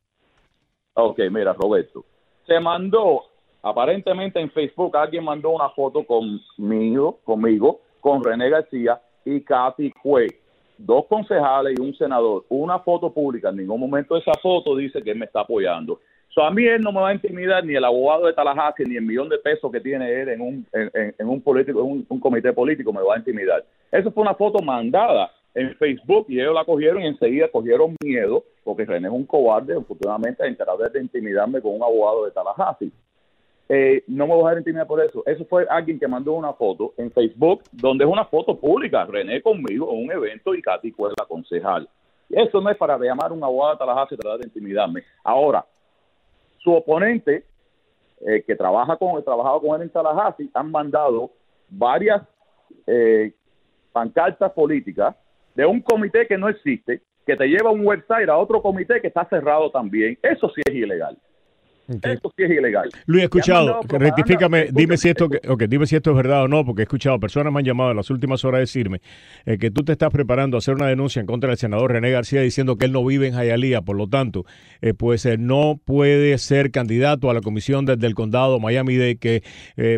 Ok, 0.95 1.19
mira, 1.29 1.53
Roberto. 1.53 2.03
Se 2.47 2.59
mandó, 2.59 3.21
aparentemente 3.61 4.39
en 4.39 4.49
Facebook, 4.49 4.97
alguien 4.97 5.23
mandó 5.23 5.51
una 5.51 5.69
foto 5.69 6.03
conmigo, 6.07 7.19
conmigo 7.23 7.84
con 8.05 8.23
René 8.23 8.51
García 8.51 9.01
y 9.25 9.41
Katy 9.41 9.89
Cue, 9.93 10.27
dos 10.77 11.07
concejales 11.07 11.73
y 11.75 11.81
un 11.81 11.95
senador, 11.95 12.45
una 12.49 12.77
foto 12.77 13.11
pública, 13.11 13.49
en 13.49 13.57
ningún 13.57 13.79
momento 13.79 14.15
esa 14.15 14.33
foto 14.43 14.75
dice 14.75 15.01
que 15.01 15.09
él 15.09 15.17
me 15.17 15.25
está 15.25 15.39
apoyando. 15.39 15.99
So, 16.29 16.43
a 16.43 16.51
mí 16.51 16.67
él 16.67 16.83
no 16.83 16.91
me 16.91 17.01
va 17.01 17.09
a 17.09 17.13
intimidar 17.15 17.65
ni 17.65 17.73
el 17.73 17.83
abogado 17.83 18.27
de 18.27 18.33
Tallahassee 18.33 18.85
ni 18.85 18.97
el 18.97 19.01
millón 19.01 19.27
de 19.27 19.39
pesos 19.39 19.71
que 19.71 19.79
tiene 19.79 20.21
él 20.21 20.29
en 20.29 20.41
un, 20.41 20.67
en, 20.71 21.27
un 21.27 21.41
político, 21.41 21.79
en 21.79 22.05
un, 22.07 22.19
comité 22.19 22.53
político 22.53 22.93
me 22.93 23.01
va 23.01 23.15
a 23.15 23.17
intimidar. 23.17 23.65
Eso 23.91 24.11
fue 24.11 24.21
una 24.21 24.35
foto 24.35 24.61
mandada 24.61 25.31
en 25.55 25.73
Facebook 25.75 26.27
y 26.29 26.39
ellos 26.39 26.53
la 26.53 26.63
cogieron 26.63 27.01
y 27.01 27.07
enseguida 27.07 27.47
cogieron 27.47 27.95
miedo 28.03 28.43
porque 28.63 28.85
René 28.85 29.07
es 29.07 29.13
un 29.15 29.25
cobarde, 29.25 29.75
afortunadamente, 29.75 30.43
a 30.43 30.47
enterar 30.47 30.77
de 30.77 31.01
intimidarme 31.01 31.59
con 31.59 31.73
un 31.73 31.81
abogado 31.81 32.25
de 32.25 32.31
Tallahassee. 32.33 32.91
Eh, 33.67 34.03
no 34.07 34.27
me 34.27 34.35
voy 34.35 34.43
a 34.43 34.49
dejar 34.49 34.57
intimidar 34.59 34.87
por 34.87 35.01
eso. 35.01 35.23
Eso 35.25 35.45
fue 35.45 35.65
alguien 35.69 35.99
que 35.99 36.07
mandó 36.07 36.33
una 36.33 36.53
foto 36.53 36.93
en 36.97 37.11
Facebook, 37.11 37.63
donde 37.71 38.05
es 38.05 38.09
una 38.09 38.25
foto 38.25 38.59
pública, 38.59 39.05
René 39.05 39.41
conmigo 39.41 39.91
en 39.91 40.05
un 40.05 40.11
evento 40.11 40.53
y 40.53 40.61
Katy 40.61 40.91
fue 40.91 41.09
la 41.17 41.25
concejal. 41.25 41.89
Eso 42.29 42.61
no 42.61 42.69
es 42.69 42.77
para 42.77 42.97
llamar 42.97 43.31
a 43.31 43.33
un 43.33 43.43
abogado 43.43 43.73
de 43.73 43.79
Tallahassee 43.79 44.15
y 44.15 44.17
tratar 44.17 44.39
de 44.39 44.47
intimidarme. 44.47 45.03
Ahora, 45.23 45.65
su 46.57 46.73
oponente, 46.73 47.45
eh, 48.21 48.43
que 48.45 48.55
trabaja 48.55 48.97
con, 48.97 49.23
trabajado 49.23 49.61
con 49.61 49.75
él 49.75 49.83
en 49.83 49.89
Tallahassee, 49.89 50.49
han 50.53 50.71
mandado 50.71 51.31
varias 51.69 52.21
eh, 52.87 53.33
pancartas 53.91 54.51
políticas 54.51 55.15
de 55.55 55.65
un 55.65 55.81
comité 55.81 56.27
que 56.27 56.37
no 56.37 56.49
existe, 56.49 57.01
que 57.25 57.35
te 57.35 57.47
lleva 57.47 57.69
a 57.69 57.73
un 57.73 57.85
website 57.85 58.29
a 58.29 58.37
otro 58.37 58.61
comité 58.61 59.01
que 59.01 59.07
está 59.07 59.25
cerrado 59.25 59.71
también. 59.71 60.17
Eso 60.21 60.49
sí 60.49 60.61
es 60.65 60.73
ilegal. 60.73 61.17
Esto 61.87 62.33
sí 62.35 62.43
es 62.43 62.51
ilegal. 62.51 62.89
Luis, 63.05 63.21
he 63.21 63.25
escuchado, 63.25 63.79
rectifícame, 63.87 64.69
dime 64.71 64.97
si, 64.97 65.09
esto, 65.09 65.29
okay, 65.47 65.67
dime 65.67 65.85
si 65.85 65.95
esto 65.95 66.11
es 66.11 66.15
verdad 66.15 66.43
o 66.43 66.47
no, 66.47 66.65
porque 66.65 66.81
he 66.81 66.83
escuchado, 66.83 67.19
personas 67.19 67.53
me 67.53 67.59
han 67.59 67.65
llamado 67.65 67.91
en 67.91 67.97
las 67.97 68.09
últimas 68.09 68.43
horas 68.43 68.57
a 68.57 68.61
decirme 68.61 69.01
eh, 69.45 69.57
que 69.59 69.69
tú 69.69 69.83
te 69.83 69.91
estás 69.91 70.09
preparando 70.09 70.57
a 70.57 70.59
hacer 70.59 70.73
una 70.73 70.87
denuncia 70.87 71.19
en 71.19 71.27
contra 71.27 71.49
del 71.49 71.57
senador 71.57 71.91
René 71.91 72.09
García 72.09 72.41
diciendo 72.41 72.77
que 72.77 72.85
él 72.85 72.91
no 72.91 73.05
vive 73.05 73.27
en 73.27 73.35
Jayalía, 73.35 73.81
por 73.83 73.95
lo 73.97 74.07
tanto, 74.07 74.45
eh, 74.81 74.93
pues 74.93 75.25
eh, 75.27 75.37
no 75.37 75.79
puede 75.83 76.37
ser 76.39 76.71
candidato 76.71 77.29
a 77.29 77.33
la 77.33 77.41
comisión 77.41 77.85
del 77.85 78.15
condado 78.15 78.59
Miami-Dade, 78.59 79.17
que 79.17 79.43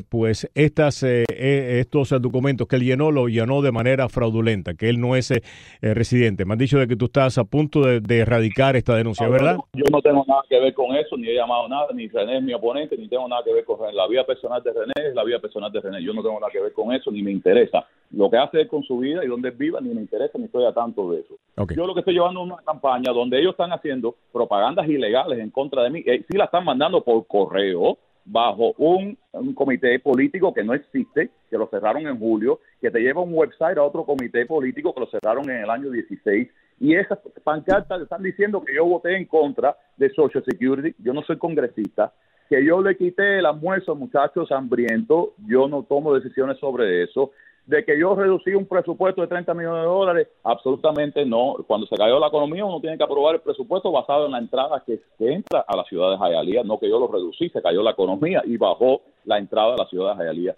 pues 0.09 0.49
estas, 0.55 1.03
estos 1.03 2.09
documentos 2.21 2.67
que 2.67 2.75
él 2.75 2.83
llenó, 2.83 3.11
lo 3.11 3.27
llenó 3.27 3.61
de 3.61 3.71
manera 3.71 4.09
fraudulenta, 4.09 4.73
que 4.73 4.89
él 4.89 4.99
no 4.99 5.15
es 5.15 5.33
residente. 5.81 6.45
Me 6.45 6.53
han 6.53 6.59
dicho 6.59 6.77
de 6.79 6.87
que 6.87 6.95
tú 6.95 7.05
estás 7.05 7.37
a 7.37 7.45
punto 7.45 7.81
de, 7.81 8.17
erradicar 8.17 8.75
esta 8.75 8.95
denuncia, 8.95 9.27
¿verdad? 9.27 9.57
Yo 9.73 9.85
no 9.91 10.01
tengo 10.01 10.25
nada 10.27 10.41
que 10.49 10.59
ver 10.59 10.73
con 10.73 10.95
eso, 10.95 11.17
ni 11.17 11.29
he 11.29 11.35
llamado 11.35 11.67
nada 11.69 11.76
ni 11.93 12.07
René 12.07 12.37
es 12.37 12.43
mi 12.43 12.53
oponente, 12.53 12.97
ni 12.97 13.07
tengo 13.07 13.27
nada 13.27 13.43
que 13.43 13.53
ver 13.53 13.65
con 13.65 13.79
René. 13.79 13.93
La 13.93 14.07
vida 14.07 14.25
personal 14.25 14.61
de 14.63 14.71
René 14.71 14.93
es 14.95 15.15
la 15.15 15.23
vida 15.23 15.39
personal 15.39 15.71
de 15.71 15.81
René. 15.81 16.03
Yo 16.03 16.13
no 16.13 16.21
tengo 16.21 16.39
nada 16.39 16.51
que 16.51 16.61
ver 16.61 16.73
con 16.73 16.93
eso, 16.93 17.11
ni 17.11 17.21
me 17.21 17.31
interesa. 17.31 17.85
Lo 18.11 18.29
que 18.29 18.37
hace 18.37 18.61
él 18.61 18.67
con 18.67 18.83
su 18.83 18.99
vida 18.99 19.23
y 19.23 19.27
donde 19.27 19.51
viva, 19.51 19.79
ni 19.81 19.93
me 19.93 20.01
interesa, 20.01 20.37
ni 20.37 20.45
estoy 20.45 20.65
a 20.65 20.73
tanto 20.73 21.11
de 21.11 21.21
eso. 21.21 21.35
Yo 21.75 21.85
lo 21.85 21.93
que 21.93 22.01
estoy 22.01 22.13
llevando 22.13 22.41
es 22.41 22.51
una 22.51 22.61
campaña 22.63 23.11
donde 23.11 23.39
ellos 23.39 23.51
están 23.51 23.71
haciendo 23.71 24.15
propagandas 24.31 24.87
ilegales 24.87 25.39
en 25.39 25.49
contra 25.49 25.83
de 25.83 25.89
mí. 25.89 26.03
Eh, 26.05 26.23
sí 26.29 26.37
la 26.37 26.45
están 26.45 26.65
mandando 26.65 27.01
por 27.01 27.25
correo, 27.27 27.97
bajo 28.25 28.73
un, 28.77 29.17
un, 29.31 29.53
comité 29.53 29.99
político 29.99 30.53
que 30.53 30.63
no 30.63 30.73
existe, 30.73 31.29
que 31.49 31.57
lo 31.57 31.67
cerraron 31.67 32.07
en 32.07 32.19
julio, 32.19 32.59
que 32.81 32.91
te 32.91 32.99
lleva 32.99 33.21
un 33.21 33.33
website 33.33 33.77
a 33.77 33.83
otro 33.83 34.03
comité 34.03 34.45
político 34.45 34.93
que 34.93 34.99
lo 34.99 35.07
cerraron 35.07 35.49
en 35.49 35.63
el 35.63 35.69
año 35.69 35.89
16 35.89 36.47
y 36.79 36.95
esas 36.95 37.19
pancartas 37.43 38.01
están 38.01 38.23
diciendo 38.23 38.63
que 38.63 38.75
yo 38.75 38.85
voté 38.85 39.15
en 39.15 39.25
contra 39.25 39.75
de 39.97 40.09
Social 40.11 40.43
Security, 40.43 40.95
yo 40.99 41.13
no 41.13 41.23
soy 41.23 41.37
congresista, 41.37 42.13
que 42.49 42.63
yo 42.63 42.81
le 42.81 42.95
quité 42.95 43.39
el 43.39 43.45
almuerzo 43.45 43.91
a 43.91 43.95
muchachos 43.95 44.51
hambrientos, 44.51 45.29
yo 45.47 45.67
no 45.67 45.83
tomo 45.83 46.13
decisiones 46.13 46.57
sobre 46.59 47.03
eso, 47.03 47.31
de 47.65 47.83
que 47.83 47.99
yo 47.99 48.15
reducí 48.15 48.53
un 48.53 48.65
presupuesto 48.65 49.21
de 49.21 49.27
30 49.27 49.53
millones 49.53 49.81
de 49.81 49.87
dólares, 49.87 50.27
absolutamente 50.43 51.25
no. 51.25 51.57
Cuando 51.67 51.85
se 51.87 51.97
cayó 51.97 52.17
la 52.17 52.27
economía 52.27 52.63
uno 52.63 52.79
tiene 52.79 52.97
que 52.97 53.03
aprobar 53.03 53.35
el 53.35 53.41
presupuesto 53.41 53.91
basado 53.91 54.25
en 54.25 54.31
la 54.31 54.37
entrada 54.37 54.81
que, 54.85 55.01
entra 55.19 55.65
a 55.67 55.75
la 55.75 55.83
ciudad 55.83 56.11
de 56.11 56.17
Jayalía, 56.17 56.63
no 56.63 56.79
que 56.79 56.87
yo 56.89 56.97
lo 56.97 57.11
reducí, 57.11 57.49
se 57.49 57.61
cayó 57.61 57.83
la 57.83 57.91
economía 57.91 58.41
y 58.45 58.55
bajó 58.55 59.01
la 59.25 59.37
entrada 59.37 59.73
a 59.73 59.77
la 59.77 59.87
ciudad 59.87 60.11
de 60.11 60.17
Jayalía 60.17 60.55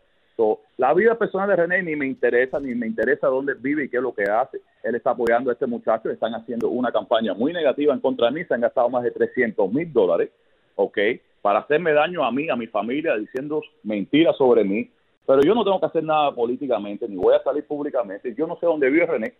la 0.77 0.93
vida 0.93 1.17
personal 1.17 1.49
de 1.49 1.55
René 1.55 1.83
ni 1.83 1.95
me 1.95 2.05
interesa, 2.05 2.59
ni 2.59 2.73
me 2.73 2.87
interesa 2.87 3.27
dónde 3.27 3.53
vive 3.55 3.85
y 3.85 3.89
qué 3.89 3.97
es 3.97 4.03
lo 4.03 4.13
que 4.13 4.23
hace. 4.23 4.61
Él 4.83 4.95
está 4.95 5.11
apoyando 5.11 5.49
a 5.49 5.53
este 5.53 5.65
muchacho, 5.65 6.09
están 6.09 6.33
haciendo 6.33 6.69
una 6.69 6.91
campaña 6.91 7.33
muy 7.33 7.51
negativa 7.51 7.93
en 7.93 7.99
contra 7.99 8.27
de 8.27 8.33
mí, 8.33 8.45
se 8.45 8.53
han 8.53 8.61
gastado 8.61 8.89
más 8.89 9.03
de 9.03 9.11
300 9.11 9.71
mil 9.71 9.91
dólares, 9.91 10.29
¿ok? 10.75 10.97
Para 11.41 11.59
hacerme 11.59 11.93
daño 11.93 12.23
a 12.23 12.31
mí, 12.31 12.49
a 12.49 12.55
mi 12.55 12.67
familia, 12.67 13.15
diciendo 13.17 13.61
mentiras 13.83 14.37
sobre 14.37 14.63
mí. 14.63 14.89
Pero 15.25 15.41
yo 15.41 15.53
no 15.53 15.63
tengo 15.63 15.79
que 15.79 15.85
hacer 15.85 16.03
nada 16.03 16.33
políticamente, 16.33 17.07
ni 17.07 17.15
voy 17.15 17.35
a 17.35 17.43
salir 17.43 17.65
públicamente. 17.65 18.33
Yo 18.35 18.47
no 18.47 18.57
sé 18.59 18.65
dónde 18.65 18.89
vive 18.89 19.05
René, 19.05 19.33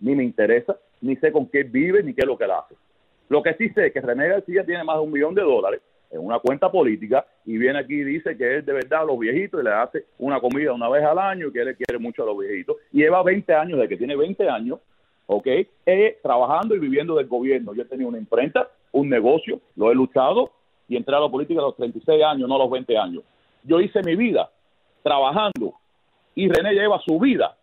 ni 0.00 0.14
me 0.14 0.24
interesa, 0.24 0.76
ni 1.00 1.16
sé 1.16 1.32
con 1.32 1.46
qué 1.48 1.62
vive, 1.64 2.02
ni 2.02 2.14
qué 2.14 2.22
es 2.22 2.26
lo 2.26 2.38
que 2.38 2.44
él 2.44 2.52
hace. 2.52 2.74
Lo 3.28 3.42
que 3.42 3.54
sí 3.54 3.68
sé 3.70 3.88
es 3.88 3.92
que 3.92 4.00
René 4.00 4.28
García 4.28 4.64
tiene 4.64 4.84
más 4.84 4.96
de 4.96 5.02
un 5.02 5.12
millón 5.12 5.34
de 5.34 5.42
dólares 5.42 5.80
en 6.10 6.20
una 6.20 6.38
cuenta 6.40 6.70
política 6.70 7.24
y 7.44 7.56
viene 7.56 7.78
aquí 7.78 7.94
y 7.94 8.04
dice 8.04 8.36
que 8.36 8.58
es 8.58 8.66
de 8.66 8.72
verdad 8.72 9.02
a 9.02 9.04
los 9.04 9.18
viejitos 9.18 9.60
y 9.60 9.64
le 9.64 9.70
hace 9.70 10.06
una 10.18 10.40
comida 10.40 10.72
una 10.72 10.88
vez 10.88 11.04
al 11.04 11.18
año 11.18 11.48
y 11.48 11.52
que 11.52 11.60
él 11.60 11.76
quiere 11.76 11.98
mucho 11.98 12.22
a 12.22 12.26
los 12.26 12.38
viejitos. 12.38 12.76
Lleva 12.92 13.22
20 13.22 13.54
años, 13.54 13.78
de 13.78 13.88
que 13.88 13.96
tiene 13.96 14.16
20 14.16 14.48
años, 14.48 14.80
¿ok? 15.26 15.46
Eh, 15.86 16.18
trabajando 16.22 16.74
y 16.74 16.78
viviendo 16.78 17.14
del 17.14 17.28
gobierno. 17.28 17.74
Yo 17.74 17.82
he 17.82 17.86
tenido 17.86 18.08
una 18.08 18.18
imprenta, 18.18 18.68
un 18.92 19.08
negocio, 19.08 19.60
lo 19.76 19.90
he 19.90 19.94
luchado 19.94 20.50
y 20.88 20.96
entré 20.96 21.14
a 21.14 21.20
la 21.20 21.28
política 21.28 21.60
a 21.60 21.64
los 21.64 21.76
36 21.76 22.22
años, 22.24 22.48
no 22.48 22.56
a 22.56 22.58
los 22.58 22.70
20 22.70 22.98
años. 22.98 23.22
Yo 23.62 23.80
hice 23.80 24.00
mi 24.02 24.16
vida 24.16 24.50
trabajando 25.02 25.74
y 26.34 26.48
René 26.48 26.72
lleva 26.72 27.00
su 27.00 27.18
vida 27.18 27.56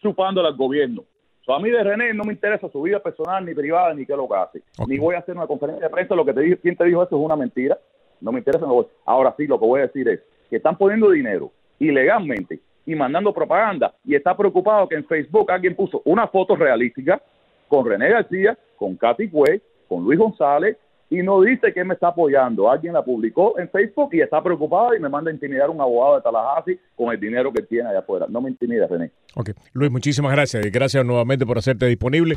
chupándole 0.00 0.48
al 0.48 0.56
gobierno 0.56 1.04
a 1.48 1.58
mí 1.58 1.70
de 1.70 1.82
René 1.82 2.14
no 2.14 2.24
me 2.24 2.32
interesa 2.32 2.68
su 2.68 2.80
vida 2.82 3.00
personal, 3.00 3.44
ni 3.44 3.54
privada, 3.54 3.92
ni 3.92 4.06
qué 4.06 4.16
lo 4.16 4.28
que 4.28 4.34
hace. 4.34 4.62
Ni 4.86 4.98
voy 4.98 5.14
a 5.14 5.18
hacer 5.18 5.36
una 5.36 5.46
conferencia 5.46 5.86
de 5.86 5.90
prensa. 5.90 6.14
Lo 6.14 6.24
que 6.24 6.32
te 6.32 6.40
dijo, 6.40 6.60
quien 6.60 6.76
te 6.76 6.84
dijo 6.84 7.02
eso 7.02 7.16
es 7.16 7.22
una 7.22 7.36
mentira. 7.36 7.78
No 8.20 8.32
me 8.32 8.38
interesa. 8.38 8.66
Ahora 9.04 9.34
sí, 9.36 9.46
lo 9.46 9.58
que 9.58 9.66
voy 9.66 9.80
a 9.80 9.86
decir 9.86 10.08
es 10.08 10.20
que 10.48 10.56
están 10.56 10.78
poniendo 10.78 11.10
dinero 11.10 11.50
ilegalmente 11.78 12.60
y 12.86 12.94
mandando 12.94 13.32
propaganda 13.32 13.94
y 14.04 14.14
está 14.14 14.36
preocupado 14.36 14.88
que 14.88 14.94
en 14.94 15.04
Facebook 15.04 15.50
alguien 15.50 15.74
puso 15.74 16.00
una 16.04 16.28
foto 16.28 16.56
realística 16.56 17.20
con 17.68 17.86
René 17.86 18.10
García, 18.10 18.56
con 18.76 18.96
Katy 18.96 19.28
Cue, 19.28 19.60
con 19.88 20.04
Luis 20.04 20.18
González 20.18 20.76
y 21.10 21.22
no 21.22 21.40
dice 21.42 21.72
que 21.72 21.84
me 21.84 21.94
está 21.94 22.08
apoyando. 22.08 22.70
Alguien 22.70 22.94
la 22.94 23.04
publicó 23.04 23.58
en 23.58 23.68
Facebook 23.68 24.10
y 24.12 24.20
está 24.20 24.42
preocupado 24.42 24.94
y 24.94 25.00
me 25.00 25.08
manda 25.08 25.30
a 25.30 25.34
intimidar 25.34 25.68
a 25.68 25.70
un 25.70 25.80
abogado 25.80 26.16
de 26.16 26.22
Tallahassee 26.22 26.80
con 26.96 27.12
el 27.12 27.20
dinero 27.20 27.52
que 27.52 27.62
tiene 27.62 27.88
allá 27.88 28.00
afuera. 28.00 28.26
No 28.28 28.40
me 28.40 28.50
intimida, 28.50 28.86
René. 28.86 29.10
Ok. 29.36 29.50
Luis, 29.72 29.90
muchísimas 29.90 30.32
gracias 30.32 30.66
y 30.66 30.70
gracias 30.70 31.04
nuevamente 31.04 31.46
por 31.46 31.58
hacerte 31.58 31.86
disponible. 31.86 32.36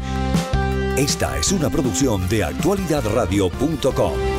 Esta 0.98 1.38
es 1.38 1.52
una 1.52 1.70
producción 1.70 2.28
de 2.28 2.44
actualidadradio.com. 2.44 4.37